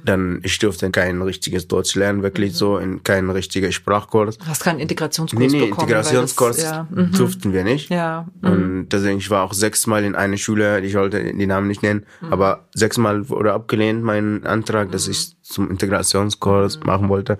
Dann 0.04 0.42
ich 0.44 0.60
durfte 0.60 0.92
kein 0.92 1.22
richtiges 1.22 1.70
Deutsch 1.70 1.96
lernen, 1.96 2.22
wirklich 2.22 2.54
so, 2.54 2.78
in 2.78 3.02
keinen 3.02 3.30
richtigen 3.30 3.72
Sprachkurs. 3.72 4.38
Du 4.38 4.46
hast 4.46 4.62
keinen 4.62 4.80
Integrationskurs 4.82 5.40
Nee, 5.40 5.48
nee, 5.48 5.66
bekommen. 5.68 5.88
Integrationskurs 5.90 6.58
Das, 6.58 6.66
ja, 6.66 6.88
mhm. 6.92 7.12
durften 7.14 7.54
wir 7.54 7.64
nicht. 7.64 7.90
ja. 7.90 8.28
Und 8.42 8.90
deswegen, 8.90 9.20
ich 9.20 9.30
war 9.30 9.44
auch 9.44 9.54
sechsmal 9.54 10.04
in 10.04 10.16
einer 10.16 10.36
Schule, 10.38 10.82
ich 10.82 10.96
wollte 10.96 11.24
die 11.34 11.48
Namen 11.48 11.70
nicht 11.70 11.82
nennen, 11.82 12.06
aber 12.30 12.68
sechsmal 12.74 13.30
wurde 13.30 13.54
abgelehnt, 13.54 14.04
mein 14.04 14.46
Antrag, 14.46 14.92
dass 14.92 15.08
ich 15.08 15.38
zum 15.46 15.70
Integrationskurs 15.70 16.80
machen 16.82 17.10
wollte. 17.10 17.38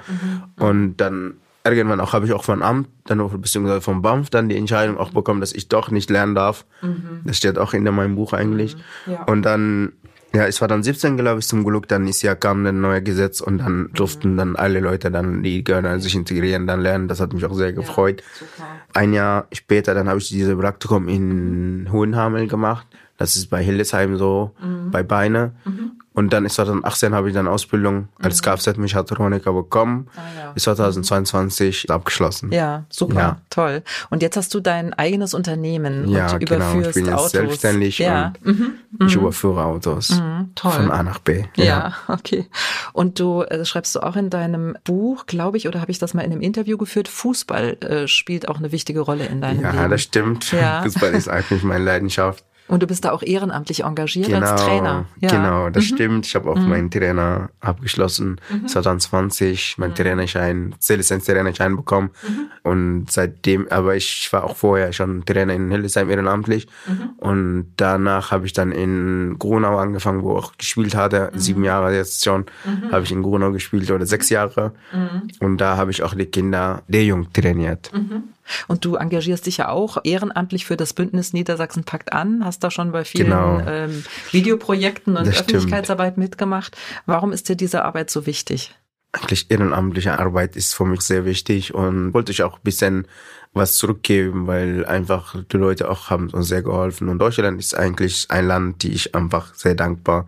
Und 0.58 0.98
dann 0.98 1.36
irgendwann 1.66 2.00
auch 2.00 2.14
habe 2.14 2.26
ich 2.26 2.34
auch 2.34 2.44
vom 2.44 2.62
Amt, 2.62 2.88
dann 3.06 3.28
beziehungsweise 3.42 3.82
vom 3.82 4.02
BAMF 4.02 4.30
dann 4.30 4.50
die 4.50 4.58
Entscheidung 4.58 4.98
auch 4.98 5.12
bekommen, 5.12 5.42
dass 5.42 5.52
ich 5.52 5.68
doch 5.68 5.90
nicht 5.90 6.10
lernen 6.10 6.36
darf. 6.36 6.66
Das 7.24 7.38
steht 7.38 7.58
auch 7.58 7.74
in 7.74 7.84
meinem 7.84 8.16
Buch 8.16 8.34
eigentlich. 8.34 8.78
Ja. 9.08 9.24
Und 9.24 9.42
dann, 9.44 9.94
ja, 10.34 10.46
es 10.46 10.62
war 10.62 10.68
dann 10.68 10.84
17, 10.84 11.18
glaube 11.18 11.40
ich, 11.40 11.48
zum 11.48 11.64
Glück, 11.64 11.88
dann 11.88 12.08
ist 12.08 12.22
ja 12.22 12.36
kam 12.36 12.66
ein 12.66 12.82
neues 12.82 13.04
Gesetz 13.04 13.42
und 13.42 13.58
dann 13.58 13.90
durften 13.94 14.38
dann 14.38 14.56
alle 14.56 14.80
Leute 14.80 15.10
dann, 15.10 15.42
die 15.42 15.64
gerne 15.64 16.00
sich 16.00 16.14
integrieren, 16.14 16.68
dann 16.68 16.82
lernen. 16.82 17.08
Das 17.08 17.20
hat 17.20 17.34
mich 17.34 17.46
auch 17.46 17.56
sehr 17.56 17.74
gefreut. 17.74 18.22
super. 18.38 18.68
Ein 18.94 19.14
Jahr 19.14 19.48
später, 19.52 19.96
dann 19.96 20.08
habe 20.08 20.20
ich 20.20 20.30
dieses 20.30 20.56
Praktikum 20.56 21.08
in 21.10 21.90
Hohenhamel 21.92 22.48
gemacht. 22.48 22.86
Das 23.18 23.36
ist 23.36 23.50
bei 23.50 23.64
Hildesheim 23.64 24.18
so, 24.18 24.52
bei 24.92 25.02
Beine. 25.02 25.54
Und 26.16 26.32
dann 26.34 26.48
2018 26.50 27.14
habe 27.14 27.28
ich 27.28 27.34
dann 27.36 27.48
Ausbildung 27.48 28.08
als 28.22 28.42
Mhm. 28.42 28.46
Kfz-Mechatroniker 28.46 29.54
bekommen. 29.54 30.08
Ah, 30.16 30.22
ja. 30.46 30.52
Bis 30.54 30.64
2022 30.64 31.92
abgeschlossen. 31.92 32.52
Ja, 32.52 32.86
super, 32.90 33.16
Ja. 33.20 33.42
toll. 33.50 33.84
Und 34.10 34.22
jetzt 34.22 34.38
hast 34.38 34.54
du 34.54 34.60
dein 34.60 34.94
eigenes 34.94 35.34
Unternehmen 35.34 36.08
Ja, 36.10 36.32
und 36.34 36.40
genau. 36.46 36.66
Ich 36.70 36.74
überführst 36.76 36.94
bin 36.96 37.06
jetzt 37.06 37.14
Autos. 37.16 37.32
selbstständig 37.32 37.98
ja. 38.00 38.34
und 38.44 39.08
ich 39.08 39.16
überführe 39.16 39.64
Autos 39.66 40.10
Mhm, 40.12 40.52
toll. 40.56 40.72
von 40.72 40.92
A 40.92 41.04
nach 41.04 41.20
B. 41.20 41.44
Ja. 41.56 41.94
okay. 42.08 42.48
Und 42.94 43.20
du 43.20 43.42
äh, 43.44 43.66
schreibst 43.66 43.96
du 43.96 44.00
auch 44.00 44.16
in 44.16 44.30
deinem 44.30 44.78
Buch, 44.84 45.26
glaube 45.26 45.58
ich, 45.58 45.68
oder 45.68 45.82
habe 45.82 45.92
ich 45.92 46.00
das 46.00 46.14
mal 46.14 46.22
in 46.22 46.32
einem 46.32 46.42
Interview 46.42 46.78
geführt, 46.78 47.08
Fußball 47.08 47.78
äh, 47.82 48.08
spielt 48.08 48.48
auch 48.48 48.58
eine 48.58 48.72
wichtige 48.72 49.02
Rolle 49.02 49.26
in 49.26 49.42
deinem 49.42 49.62
Ja, 49.62 49.72
Leben. 49.72 49.90
das 49.92 50.02
stimmt. 50.02 50.52
Ja. 50.52 50.82
Fußball 50.84 51.14
ist 51.14 51.28
eigentlich 51.30 51.64
meine 51.64 51.84
Leidenschaft. 51.84 52.44
Und 52.68 52.82
du 52.82 52.88
bist 52.88 53.06
da 53.06 53.12
auch 53.12 53.22
ehrenamtlich 53.22 53.84
engagiert 53.84 54.28
Genau, 54.28 54.48
als 54.48 54.64
Trainer. 54.64 55.06
Ja. 55.20 55.32
Mhm. 55.32 55.36
genau, 55.36 55.70
das 55.70 55.84
stimmt. 55.84 56.26
Ich 56.26 56.34
habe 56.36 56.50
auch 56.50 56.56
meinen 56.56 56.90
Trainer 56.90 57.50
abgeschlossen, 57.60 58.42
2020, 58.66 59.78
meinen 59.78 59.92
Mhm. 59.92 59.96
Trainerschein, 59.96 60.76
C-Lizenz-Trainerschein 60.80 61.76
bekommen. 61.76 62.10
Und 62.64 63.06
seitdem, 63.12 63.68
aber 63.70 63.96
ich 63.96 64.30
war 64.32 64.44
auch 64.46 64.56
vorher 64.56 64.94
schon 64.94 65.26
Trainer 65.26 65.54
in 65.54 65.70
Hildesheim 65.70 66.10
ehrenamtlich. 66.10 66.68
Mhm. 66.88 67.10
Und 67.18 67.74
danach 67.78 68.32
habe 68.32 68.46
ich 68.46 68.54
dann 68.54 68.72
in 68.72 69.38
Grunau 69.38 69.78
angefangen, 69.78 70.24
wo 70.24 70.38
ich 70.38 70.44
auch 70.46 70.58
gespielt 70.58 70.96
hatte. 70.96 71.32
Mhm. 71.34 71.40
Sieben 71.40 71.64
Jahre 71.64 71.96
jetzt 71.96 72.24
schon 72.24 72.46
habe 72.92 73.04
ich 73.04 73.12
in 73.12 73.22
Grunau 73.22 73.52
gespielt 73.52 73.92
oder 73.92 74.06
sechs 74.06 74.30
Jahre. 74.30 74.74
Mhm. 74.92 75.30
Und 75.40 75.58
da 75.60 75.78
habe 75.78 75.92
ich 75.92 76.02
auch 76.02 76.14
die 76.16 76.26
Kinder 76.26 76.82
der 76.88 77.04
Jugend 77.04 77.34
trainiert. 77.34 77.92
Und 78.68 78.86
du 78.86 78.96
engagierst 78.96 79.46
dich 79.46 79.58
ja 79.58 79.70
auch 79.70 79.98
ehrenamtlich 80.04 80.66
für 80.66 80.78
das 80.78 80.94
Bündnis 80.94 81.34
Niedersachsen 81.34 81.84
packt 81.84 82.14
an, 82.14 82.44
hast 82.46 82.64
da 82.64 82.72
schon 82.72 82.92
bei 82.92 83.04
vielen 83.06 83.26
Genau. 83.26 83.60
ähm, 83.66 84.04
Videoprojekten 84.32 85.18
und 85.18 85.28
Das 85.28 85.36
stimmt. 85.36 85.50
Öffentlichkeitsarbeit 85.50 86.18
mitgemacht. 86.18 86.78
Warum 87.06 87.32
ist 87.32 87.50
dir 87.50 87.56
diese 87.56 87.84
Arbeit 87.84 88.10
so 88.10 88.26
wichtig? 88.26 88.76
eigentlich 89.14 89.50
ehrenamtliche 89.50 90.20
Arbeit 90.20 90.58
ist 90.58 90.74
für 90.76 90.84
mich 90.86 91.00
sehr 91.00 91.24
wichtig 91.24 91.74
und 91.74 92.14
wollte 92.14 92.34
ich 92.34 92.44
auch 92.44 92.56
ein 92.58 92.64
bisschen 92.64 93.08
was 93.54 93.76
zurückgeben, 93.76 94.46
weil 94.46 94.86
einfach 94.86 95.36
die 95.50 95.56
Leute 95.56 95.90
auch 95.90 96.10
haben 96.10 96.30
uns 96.32 96.50
sehr 96.50 96.62
geholfen 96.62 97.08
und 97.08 97.20
Deutschland 97.20 97.58
ist 97.58 97.76
eigentlich 97.78 98.26
ein 98.30 98.46
Land, 98.46 98.84
die 98.84 98.92
ich 98.92 99.16
einfach 99.16 99.54
sehr 99.56 99.74
dankbar 99.74 100.28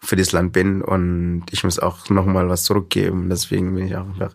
für 0.00 0.16
das 0.16 0.32
Land 0.32 0.52
bin 0.52 0.82
und 0.82 1.44
ich 1.52 1.62
muss 1.62 1.78
auch 1.78 2.08
nochmal 2.10 2.48
was 2.48 2.64
zurückgeben. 2.64 3.28
Deswegen 3.30 3.72
bin 3.76 3.86
ich 3.86 3.94
auch 3.96 4.04
einfach, 4.06 4.32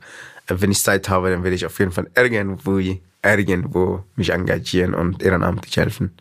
wenn 0.48 0.72
ich 0.72 0.82
Zeit 0.82 1.10
habe, 1.10 1.30
dann 1.30 1.44
werde 1.44 1.56
ich 1.58 1.66
auf 1.66 1.78
jeden 1.78 1.92
Fall 1.92 2.10
irgendwo, 2.16 2.80
irgendwo 3.24 4.04
mich 4.16 4.30
engagieren 4.30 4.94
und 4.94 5.22
ehrenamtlich 5.22 5.78
helfen. 5.78 6.12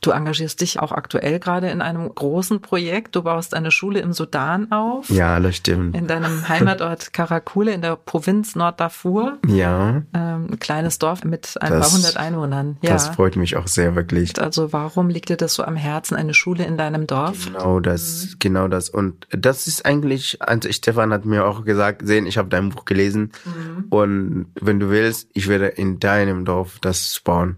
Du 0.00 0.10
engagierst 0.10 0.60
dich 0.60 0.80
auch 0.80 0.92
aktuell 0.92 1.38
gerade 1.40 1.70
in 1.70 1.80
einem 1.82 2.12
großen 2.14 2.60
Projekt. 2.60 3.16
Du 3.16 3.22
baust 3.22 3.54
eine 3.54 3.70
Schule 3.70 4.00
im 4.00 4.12
Sudan 4.12 4.70
auf. 4.72 5.08
Ja, 5.10 5.38
das 5.40 5.56
stimmt. 5.56 5.96
In 5.96 6.06
deinem 6.06 6.48
Heimatort 6.48 7.12
Karakule 7.12 7.72
in 7.72 7.82
der 7.82 7.96
Provinz 7.96 8.56
Norddarfur. 8.56 9.38
Ja, 9.46 10.02
Ähm, 10.14 10.48
ein 10.52 10.58
kleines 10.58 10.98
Dorf 10.98 11.24
mit 11.24 11.54
ein 11.60 11.70
Das- 11.70 11.88
paar 11.88 11.96
hundert 11.96 12.16
Einwohnern. 12.16 12.76
Ja. 12.82 12.90
das 12.92 13.08
freut 13.08 13.36
mich 13.36 13.56
auch 13.56 13.66
sehr 13.66 13.94
wirklich. 13.96 14.40
Also 14.40 14.72
warum 14.72 15.08
liegt 15.08 15.28
dir 15.28 15.36
das 15.36 15.54
so 15.54 15.62
am 15.64 15.76
Herzen, 15.76 16.16
eine 16.16 16.34
Schule 16.34 16.64
in 16.64 16.76
deinem 16.76 17.06
Dorf? 17.06 17.46
Genau 17.46 17.80
das, 17.80 18.36
genau 18.38 18.68
das. 18.68 18.88
Und 18.88 19.26
das 19.30 19.66
ist 19.66 19.84
eigentlich, 19.86 20.40
also 20.42 20.70
Stefan 20.72 21.12
hat 21.12 21.24
mir 21.24 21.44
auch 21.46 21.64
gesagt, 21.64 22.06
sehen, 22.06 22.26
ich 22.26 22.38
habe 22.38 22.48
dein 22.48 22.70
Buch 22.70 22.84
gelesen 22.84 23.32
und 23.90 24.46
wenn 24.60 24.80
du 24.80 24.90
willst, 24.90 25.28
ich 25.34 25.48
werde 25.48 25.66
in 25.66 25.98
deinem 26.00 26.44
Dorf 26.44 26.78
das 26.80 27.20
bauen. 27.24 27.56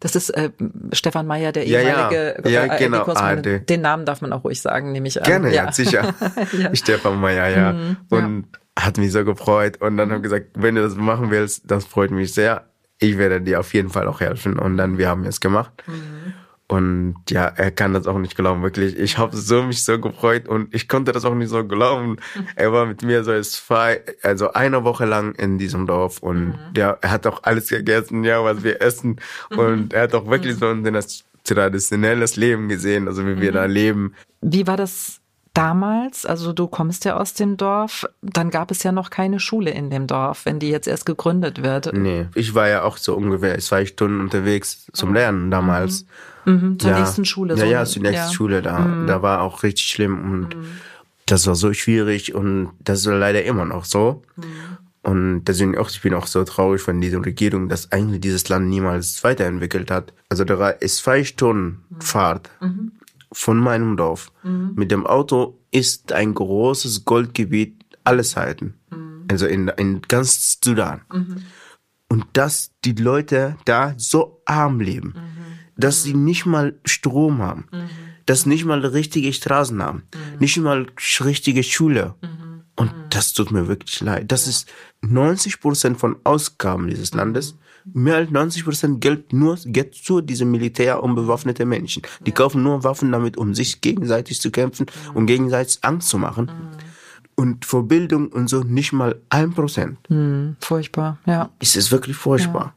Das 0.00 0.16
ist 0.16 0.30
äh, 0.30 0.50
Stefan 0.92 1.26
Meyer, 1.26 1.52
der 1.52 1.66
Ja, 1.66 1.80
ja. 1.80 2.10
ehemalige 2.10 2.50
Ja, 2.50 2.64
äh, 2.74 2.78
genau. 2.78 3.04
ARD. 3.04 3.68
Den 3.68 3.80
Namen 3.80 4.04
darf 4.04 4.20
man 4.20 4.32
auch 4.32 4.44
ruhig 4.44 4.60
sagen, 4.60 4.92
nehme 4.92 5.08
ich 5.08 5.18
an. 5.20 5.24
Gerne, 5.24 5.54
ja, 5.54 5.70
sicher. 5.72 6.14
Ja. 6.58 6.74
Stefan 6.74 7.20
Meyer, 7.20 7.48
ja. 7.48 7.72
Mhm, 7.72 7.96
Und 8.10 8.46
hat 8.78 8.98
mich 8.98 9.12
so 9.12 9.24
gefreut 9.24 9.80
und 9.80 9.96
dann 9.96 10.08
habe 10.10 10.18
ich 10.18 10.22
gesagt, 10.24 10.46
wenn 10.54 10.74
du 10.74 10.82
das 10.82 10.94
machen 10.96 11.30
willst, 11.30 11.70
das 11.70 11.84
freut 11.84 12.10
mich 12.10 12.32
sehr. 12.34 12.66
Ich 12.98 13.18
werde 13.18 13.40
dir 13.40 13.60
auf 13.60 13.74
jeden 13.74 13.90
Fall 13.90 14.06
auch 14.06 14.20
helfen. 14.20 14.58
Und 14.58 14.76
dann, 14.76 14.96
wir 14.98 15.08
haben 15.08 15.24
es 15.24 15.40
gemacht. 15.40 15.72
Mhm. 15.86 16.34
Und 16.72 17.16
ja, 17.28 17.44
er 17.44 17.70
kann 17.70 17.92
das 17.92 18.06
auch 18.06 18.18
nicht 18.18 18.34
glauben, 18.34 18.62
wirklich. 18.62 18.98
Ich 18.98 19.18
habe 19.18 19.36
so 19.36 19.62
mich 19.62 19.84
so 19.84 19.98
gefreut 19.98 20.48
und 20.48 20.74
ich 20.74 20.88
konnte 20.88 21.12
das 21.12 21.24
auch 21.26 21.34
nicht 21.34 21.50
so 21.50 21.66
glauben. 21.66 22.16
Er 22.56 22.72
war 22.72 22.86
mit 22.86 23.02
mir 23.02 23.24
so 23.24 23.38
zwei, 23.42 24.00
also 24.22 24.52
eine 24.52 24.82
Woche 24.84 25.04
lang 25.04 25.34
in 25.34 25.58
diesem 25.58 25.86
Dorf 25.86 26.18
und 26.20 26.48
Mhm. 26.48 26.54
der, 26.74 26.98
er 27.02 27.10
hat 27.10 27.26
auch 27.26 27.42
alles 27.42 27.68
gegessen, 27.68 28.24
ja, 28.24 28.42
was 28.42 28.62
wir 28.64 28.80
essen. 28.80 29.20
Und 29.50 29.92
er 29.92 30.02
hat 30.02 30.14
auch 30.14 30.26
wirklich 30.30 30.56
so 30.56 30.66
ein 30.68 30.82
traditionelles 31.44 32.36
Leben 32.36 32.68
gesehen, 32.68 33.08
also 33.08 33.26
wie 33.26 33.40
wir 33.40 33.52
da 33.52 33.64
leben. 33.66 34.14
Wie 34.40 34.66
war 34.66 34.76
das 34.76 35.21
damals? 35.54 36.26
Also 36.26 36.52
du 36.52 36.66
kommst 36.66 37.04
ja 37.04 37.16
aus 37.16 37.34
dem 37.34 37.56
Dorf, 37.56 38.06
dann 38.22 38.50
gab 38.50 38.70
es 38.70 38.82
ja 38.82 38.92
noch 38.92 39.10
keine 39.10 39.40
Schule 39.40 39.70
in 39.70 39.90
dem 39.90 40.06
Dorf, 40.06 40.44
wenn 40.46 40.58
die 40.58 40.68
jetzt 40.68 40.88
erst 40.88 41.06
gegründet 41.06 41.62
wird. 41.62 41.92
Nee, 41.92 42.26
ich 42.34 42.54
war 42.54 42.68
ja 42.68 42.82
auch 42.82 42.96
so 42.96 43.14
ungefähr 43.14 43.58
zwei 43.58 43.86
Stunden 43.86 44.20
unterwegs 44.20 44.86
zum 44.92 45.14
Lernen 45.14 45.50
damals. 45.50 46.06
Mhm, 46.44 46.78
zur 46.78 46.90
ja. 46.90 46.98
nächsten 46.98 47.24
Schule. 47.24 47.54
Ja, 47.54 47.60
so. 47.60 47.70
ja, 47.70 47.84
zur 47.84 48.02
nächsten 48.02 48.16
Ja. 48.16 48.26
Mhm. 48.28 48.32
Schule. 48.32 48.62
Da, 48.62 49.04
da 49.06 49.22
war 49.22 49.42
auch 49.42 49.62
richtig 49.62 49.86
schlimm 49.86 50.20
und 50.30 50.56
das 51.26 51.46
war 51.46 51.54
so 51.54 51.72
schwierig 51.72 52.34
und 52.34 52.70
das 52.80 53.00
ist 53.00 53.06
leider 53.06 53.44
immer 53.44 53.64
noch 53.64 53.84
so. 53.84 54.22
Mhm. 54.36 54.42
Und 55.04 55.44
deswegen 55.44 55.76
auch, 55.76 55.90
ich 55.90 56.00
bin 56.00 56.14
auch 56.14 56.26
so 56.26 56.44
traurig 56.44 56.80
von 56.80 57.00
dieser 57.00 57.24
Regierung, 57.24 57.68
dass 57.68 57.90
eigentlich 57.90 58.20
dieses 58.20 58.48
Land 58.48 58.68
niemals 58.68 59.22
weiterentwickelt 59.24 59.90
hat. 59.90 60.12
Also 60.28 60.44
da 60.44 60.70
ist 60.70 60.98
zwei 60.98 61.24
Stunden 61.24 61.84
Mhm. 62.60 62.92
Von 63.32 63.58
meinem 63.58 63.96
Dorf. 63.96 64.32
Mit 64.74 64.90
dem 64.90 65.06
Auto 65.06 65.58
ist 65.70 66.12
ein 66.12 66.34
großes 66.34 67.04
Goldgebiet 67.04 67.84
aller 68.04 68.24
Seiten. 68.24 68.74
Mhm. 68.90 69.24
Also 69.30 69.46
in, 69.46 69.68
in 69.68 70.02
ganz 70.02 70.58
Sudan. 70.62 71.02
Und 72.08 72.26
dass 72.34 72.72
die 72.84 72.92
Leute 72.92 73.56
da 73.64 73.94
so 73.96 74.42
arm 74.44 74.80
leben, 74.80 75.14
dass 75.76 76.02
sie 76.02 76.14
nicht 76.14 76.44
mal 76.44 76.78
Strom 76.84 77.38
haben, 77.38 77.64
dass 78.26 78.44
nicht 78.44 78.66
mal 78.66 78.84
richtige 78.84 79.32
Straßen 79.32 79.82
haben, 79.82 80.02
nicht 80.38 80.58
mal 80.58 80.86
richtige 81.20 81.62
Schule. 81.62 82.14
Und 82.76 82.92
das 83.10 83.32
tut 83.32 83.50
mir 83.50 83.68
wirklich 83.68 84.00
leid. 84.00 84.32
Das 84.32 84.46
ist 84.46 84.68
90 85.02 85.60
Prozent 85.60 85.98
von 85.98 86.16
Ausgaben 86.24 86.88
dieses 86.88 87.14
Landes. 87.14 87.56
Mehr 87.92 88.16
als 88.16 88.30
90 88.30 88.64
Prozent 88.64 89.00
Geld 89.00 89.32
nur 89.32 89.58
geht 89.64 89.94
zu 89.94 90.20
diesem 90.20 90.50
Militär 90.50 91.02
und 91.02 91.14
bewaffnete 91.14 91.64
Menschen. 91.64 92.02
Die 92.26 92.32
kaufen 92.32 92.62
nur 92.62 92.84
Waffen 92.84 93.12
damit, 93.12 93.36
um 93.36 93.54
sich 93.54 93.80
gegenseitig 93.80 94.40
zu 94.40 94.50
kämpfen 94.50 94.86
und 95.14 95.26
gegenseitig 95.26 95.78
Angst 95.82 96.08
zu 96.08 96.18
machen. 96.18 96.50
Und 97.34 97.64
für 97.64 97.82
Bildung 97.82 98.28
und 98.28 98.48
so 98.48 98.62
nicht 98.62 98.92
mal 98.92 99.20
ein 99.30 99.52
Prozent. 99.52 99.98
Hm, 100.08 100.56
furchtbar, 100.60 101.18
ja. 101.26 101.50
Es 101.58 101.76
ist 101.76 101.90
wirklich 101.90 102.16
furchtbar. 102.16 102.74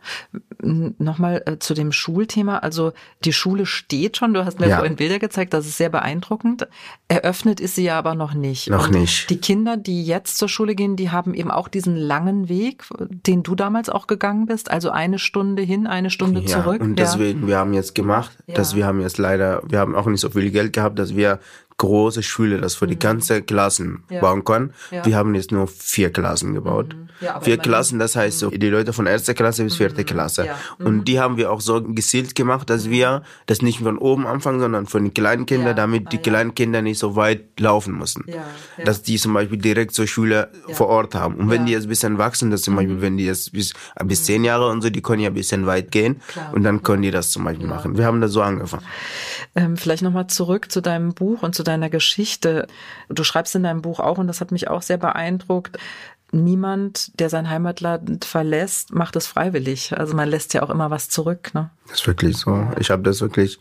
Nochmal 0.98 1.44
äh, 1.46 1.60
zu 1.60 1.74
dem 1.74 1.92
Schulthema. 1.92 2.58
Also 2.58 2.92
die 3.24 3.34
Schule 3.34 3.66
steht 3.66 4.18
schon, 4.18 4.34
du 4.34 4.44
hast 4.46 4.60
mir 4.60 4.68
Ja. 4.68 4.78
vorhin 4.78 4.96
Bilder 4.96 5.20
gezeigt, 5.20 5.54
das 5.54 5.66
ist 5.68 5.78
sehr 5.78 5.90
beeindruckend. 5.90 6.68
Eröffnet 7.08 7.60
ist 7.60 7.76
sie 7.76 7.84
ja 7.84 7.98
aber 8.00 8.16
noch 8.16 8.34
nicht. 8.34 8.70
Noch 8.70 8.88
Und 8.88 9.00
nicht. 9.00 9.30
Die 9.30 9.38
Kinder, 9.40 9.78
die 9.78 10.04
jetzt 10.04 10.38
zur 10.38 10.50
Schule 10.50 10.74
gehen, 10.76 10.96
die 10.96 11.12
haben 11.12 11.34
eben 11.34 11.52
auch 11.52 11.68
diesen 11.68 11.96
langen 11.96 12.50
Weg, 12.50 12.84
den 13.00 13.44
du 13.44 13.56
damals 13.56 13.90
auch 13.90 14.08
gegangen 14.08 14.48
bist. 14.48 14.72
Also 14.72 14.90
eine 14.90 15.20
Stunde 15.20 15.62
hin, 15.62 15.86
eine 15.88 16.10
Stunde 16.10 16.42
Ja, 16.42 16.48
zurück. 16.48 16.82
und 16.82 16.98
deswegen, 16.98 17.48
wir 17.48 17.58
haben 17.58 17.74
jetzt 17.74 17.94
gemacht, 17.96 18.32
dass 18.48 18.72
Ja. 18.72 18.78
wir 18.78 18.86
haben 18.88 19.02
jetzt 19.02 19.18
leider, 19.20 19.62
wir 19.68 19.80
haben 19.80 19.96
auch 19.96 20.08
nicht 20.08 20.22
so 20.22 20.30
viel 20.32 20.50
Geld 20.52 20.74
gehabt, 20.74 20.98
dass 20.98 21.16
wir 21.16 21.40
große 21.78 22.24
Schule, 22.24 22.60
das 22.62 22.76
für 22.76 22.88
die 22.88 22.98
ganze 22.98 23.42
Klassen 23.42 24.04
Mhm. 24.10 24.16
Ja. 24.16 24.22
bauen 24.22 24.44
können. 24.46 24.74
Ja. 24.92 25.02
Mhm. 25.02 25.06
Wir 25.06 25.16
haben 25.18 25.36
jetzt 25.36 25.52
nur 25.52 25.68
vier 25.68 26.12
Klassen 26.12 26.54
gebaut. 26.54 26.96
Ja, 27.22 27.36
aber 27.36 27.46
vier. 27.46 27.58
Klassen, 27.58 28.00
das 28.00 28.16
heißt 28.16 28.40
so, 28.40 28.50
die 28.50 28.70
Leute 28.70 28.94
von 28.94 29.06
erster 29.08 29.34
Klasse 29.34 29.64
bis 29.64 29.76
vierte 29.78 30.04
Klasse. 30.04 30.44
Mhm. 30.44 30.48
Ja. 30.48 30.56
Mhm. 30.80 30.86
Und 30.86 31.06
die 31.08 31.20
haben 31.20 31.38
wir 31.38 31.52
auch 31.52 31.62
so 31.62 31.82
gezielt 31.82 32.36
gemacht, 32.36 32.70
dass 32.70 32.90
wir 32.90 33.24
das 33.46 33.62
nicht 33.62 33.80
von 33.80 33.98
oben 33.98 34.26
anfangen, 34.28 34.60
sondern 34.60 34.86
von 34.86 35.04
den 35.04 35.14
kleinen 35.14 35.46
Kindern, 35.46 35.68
Ja. 35.70 35.74
damit 35.74 36.12
die 36.12 36.18
Ah, 36.18 36.20
ja. 36.20 36.24
kleinen 36.32 36.56
Kinder 36.56 36.82
nicht 36.82 37.00
so 37.00 37.16
weit 37.16 37.60
laufen 37.60 37.98
müssen. 37.98 38.24
Ja, 38.28 38.36
ja. 38.78 38.84
Dass 38.86 39.02
die 39.02 39.18
zum 39.18 39.34
Beispiel 39.34 39.58
direkt 39.58 39.94
zur 39.94 40.08
Schule 40.08 40.50
vor 40.72 40.88
Ort 40.88 41.16
haben. 41.16 41.36
Und 41.36 41.50
wenn 41.50 41.56
Ja. 41.58 41.62
Mhm. 41.62 41.66
die 41.68 41.72
jetzt 41.74 41.84
ein 41.84 41.90
bisschen 41.90 42.18
wachsen, 42.18 42.52
dass 42.52 42.62
zum 42.62 42.76
Beispiel, 42.76 43.02
wenn 43.02 43.18
die 43.18 43.26
jetzt 43.26 43.52
bis, 43.54 43.74
bis 44.06 44.24
zehn 44.26 44.44
Jahre 44.44 44.70
und 44.70 44.82
so, 44.82 44.90
die 44.90 45.02
können 45.02 45.22
ja 45.22 45.30
ein 45.30 45.34
bisschen 45.34 45.66
weit 45.66 45.92
gehen. 45.92 46.22
Klar. 46.28 46.54
Und 46.54 46.64
dann 46.64 46.84
können 46.84 47.02
die 47.02 47.12
das 47.12 47.32
zum 47.32 47.44
Beispiel 47.44 47.68
machen. 47.68 47.98
Wir 47.98 48.06
haben 48.06 48.22
das 48.22 48.32
so 48.32 48.42
angefangen. 48.42 48.84
Ähm, 49.56 49.78
vielleicht 49.78 50.04
nochmal 50.04 50.28
zurück 50.28 50.72
zu 50.72 50.82
deinem 50.82 51.14
Buch 51.14 51.44
und 51.44 51.56
zu 51.56 51.64
deiner 51.68 51.90
Geschichte. 51.90 52.68
Du 53.10 53.24
schreibst 53.24 53.56
in 53.56 53.64
deinem 53.64 53.82
Buch 53.82 54.00
auch, 54.00 54.18
und 54.18 54.28
das 54.28 54.42
hat 54.42 54.52
mich 54.52 54.70
auch 54.70 54.82
sehr 54.82 54.98
beeindruckt, 54.98 55.78
niemand, 56.32 57.18
der 57.20 57.30
sein 57.30 57.50
Heimatland 57.50 58.26
verlässt, 58.26 58.94
macht 58.94 59.16
es 59.16 59.28
freiwillig. 59.28 59.98
Also 59.98 60.16
man 60.16 60.30
lässt 60.30 60.54
ja 60.54 60.64
auch 60.64 60.70
immer 60.70 60.92
was 60.92 61.10
zurück. 61.10 61.54
Ne? 61.54 61.70
Das 61.88 62.02
ist 62.02 62.08
wirklich 62.08 62.38
so. 62.38 62.68
Ich 62.80 62.92
habe 62.92 63.04
das 63.04 63.22
wirklich 63.22 63.60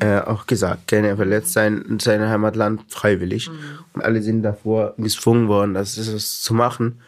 äh, 0.00 0.20
auch 0.20 0.46
gesagt. 0.46 0.88
Keiner 0.88 1.16
verletzt 1.16 1.52
sein, 1.52 1.98
sein 2.00 2.20
Heimatland 2.28 2.82
freiwillig. 2.88 3.50
Und 3.94 4.04
alle 4.04 4.22
sind 4.22 4.42
davor 4.42 4.94
gezwungen 4.98 5.48
worden, 5.48 5.74
das, 5.74 5.96
ist 5.96 6.08
es 6.08 6.40
zu 6.42 6.54
machen. 6.54 7.00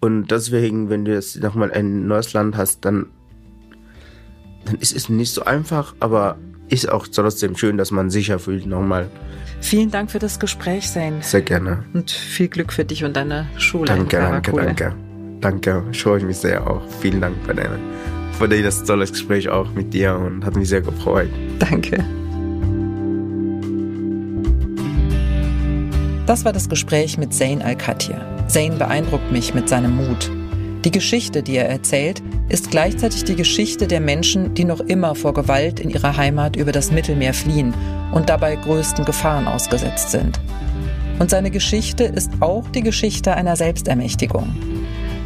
Und 0.00 0.30
deswegen, 0.30 0.88
wenn 0.88 1.04
du 1.04 1.12
jetzt 1.12 1.40
nochmal 1.40 1.72
ein 1.72 2.06
neues 2.06 2.32
Land 2.32 2.56
hast, 2.56 2.84
dann, 2.84 3.06
dann 4.64 4.76
ist 4.76 4.96
es 4.96 5.08
nicht 5.08 5.32
so 5.32 5.44
einfach, 5.44 5.94
aber 6.00 6.38
ist 6.68 6.90
auch 6.90 7.06
trotzdem 7.06 7.56
schön, 7.56 7.76
dass 7.76 7.90
man 7.90 8.10
sicher 8.10 8.38
fühlt 8.38 8.66
nochmal. 8.66 9.08
Vielen 9.60 9.90
Dank 9.90 10.10
für 10.10 10.18
das 10.18 10.38
Gespräch, 10.38 10.88
Sein. 10.90 11.18
Sehr 11.20 11.42
gerne. 11.42 11.84
Und 11.94 12.10
viel 12.10 12.48
Glück 12.48 12.72
für 12.72 12.84
dich 12.84 13.04
und 13.04 13.16
deine 13.16 13.46
Schule. 13.56 13.86
Danke, 13.86 14.16
danke, 14.16 14.52
danke. 14.52 14.94
Danke, 15.40 15.84
ich 15.92 16.02
freue 16.02 16.24
mich 16.24 16.38
sehr 16.38 16.66
auch. 16.66 16.82
Vielen 17.00 17.20
Dank 17.20 17.36
für, 17.44 17.54
deine, 17.54 17.78
für 18.32 18.48
das 18.48 18.84
tolle 18.84 19.06
Gespräch 19.06 19.48
auch 19.48 19.70
mit 19.72 19.92
dir 19.92 20.16
und 20.16 20.44
hat 20.44 20.56
mich 20.56 20.68
sehr 20.68 20.80
gefreut. 20.80 21.30
Danke. 21.58 22.04
Das 26.26 26.44
war 26.44 26.52
das 26.52 26.68
Gespräch 26.68 27.18
mit 27.18 27.32
Zain 27.32 27.62
Al-Khatir. 27.62 28.20
Zain 28.48 28.78
beeindruckt 28.78 29.30
mich 29.30 29.54
mit 29.54 29.68
seinem 29.68 29.96
Mut. 29.96 30.30
Die 30.86 30.92
Geschichte, 30.92 31.42
die 31.42 31.56
er 31.56 31.68
erzählt, 31.68 32.22
ist 32.48 32.70
gleichzeitig 32.70 33.24
die 33.24 33.34
Geschichte 33.34 33.88
der 33.88 33.98
Menschen, 33.98 34.54
die 34.54 34.64
noch 34.64 34.78
immer 34.78 35.16
vor 35.16 35.34
Gewalt 35.34 35.80
in 35.80 35.90
ihrer 35.90 36.16
Heimat 36.16 36.54
über 36.54 36.70
das 36.70 36.92
Mittelmeer 36.92 37.34
fliehen 37.34 37.74
und 38.12 38.28
dabei 38.28 38.54
größten 38.54 39.04
Gefahren 39.04 39.48
ausgesetzt 39.48 40.12
sind. 40.12 40.38
Und 41.18 41.28
seine 41.28 41.50
Geschichte 41.50 42.04
ist 42.04 42.30
auch 42.38 42.68
die 42.68 42.82
Geschichte 42.82 43.34
einer 43.34 43.56
Selbstermächtigung. 43.56 44.54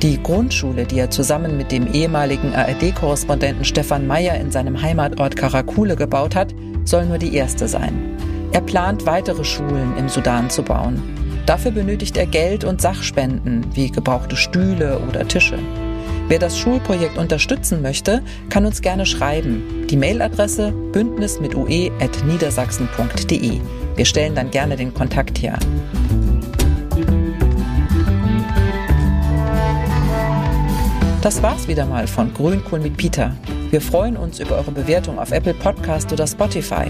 Die 0.01 0.23
Grundschule, 0.23 0.87
die 0.87 0.99
er 0.99 1.11
zusammen 1.11 1.59
mit 1.59 1.73
dem 1.73 1.93
ehemaligen 1.93 2.55
ARD-Korrespondenten 2.55 3.67
Stefan 3.67 4.07
Meyer 4.07 4.37
in 4.37 4.51
seinem 4.51 4.81
Heimatort 4.81 5.37
Karakule 5.37 5.95
gebaut 5.95 6.35
hat, 6.35 6.55
soll 6.87 7.05
nur 7.05 7.19
die 7.19 7.35
erste 7.35 7.69
sein. 7.69 8.17
Er 8.53 8.63
plant 8.63 9.05
weitere 9.05 9.45
Schulen 9.45 9.95
im 9.99 10.09
Sudan 10.09 10.49
zu 10.49 10.63
bauen. 10.63 11.20
Dafür 11.47 11.71
benötigt 11.71 12.17
er 12.17 12.27
Geld 12.27 12.65
und 12.65 12.81
Sachspenden 12.81 13.67
wie 13.75 13.91
gebrauchte 13.91 14.37
Stühle 14.37 15.01
oder 15.01 15.27
Tische. 15.27 15.59
Wer 16.29 16.39
das 16.39 16.59
Schulprojekt 16.59 17.19
unterstützen 17.19 17.83
möchte, 17.83 18.23
kann 18.51 18.65
uns 18.65 18.83
gerne 18.83 19.05
schreiben. 19.05 19.87
Die 19.91 19.97
Mailadresse 19.97 20.73
bündnis 20.93 21.41
mit 21.41 21.57
ue.niedersachsen.de. 21.57 23.61
Wir 23.97 24.05
stellen 24.05 24.37
dann 24.37 24.53
gerne 24.53 24.77
den 24.77 24.95
Kontakt 24.95 25.43
her. 25.43 25.59
Das 31.21 31.43
war's 31.43 31.69
wieder 31.69 31.85
mal 31.85 32.07
von 32.07 32.33
Grünkohl 32.33 32.81
mit 32.81 32.97
Peter. 32.97 33.37
Wir 33.71 33.81
freuen 33.81 34.17
uns 34.17 34.41
über 34.41 34.57
eure 34.57 34.71
Bewertung 34.71 35.19
auf 35.19 35.33
Apple 35.33 35.55
Podcast 35.55 36.13
oder 36.13 36.27
Spotify. 36.27 36.87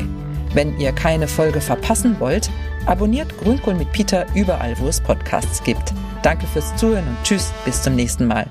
Wenn 0.52 0.78
ihr 0.78 0.92
keine 0.92 1.28
Folge 1.28 1.60
verpassen 1.60 2.16
wollt, 2.18 2.50
abonniert 2.86 3.36
Grünkohl 3.38 3.74
mit 3.74 3.92
Peter 3.92 4.26
überall, 4.34 4.78
wo 4.78 4.88
es 4.88 5.00
Podcasts 5.00 5.62
gibt. 5.62 5.92
Danke 6.22 6.46
fürs 6.46 6.74
Zuhören 6.76 7.06
und 7.06 7.16
tschüss, 7.22 7.52
bis 7.64 7.82
zum 7.82 7.94
nächsten 7.94 8.26
Mal. 8.26 8.50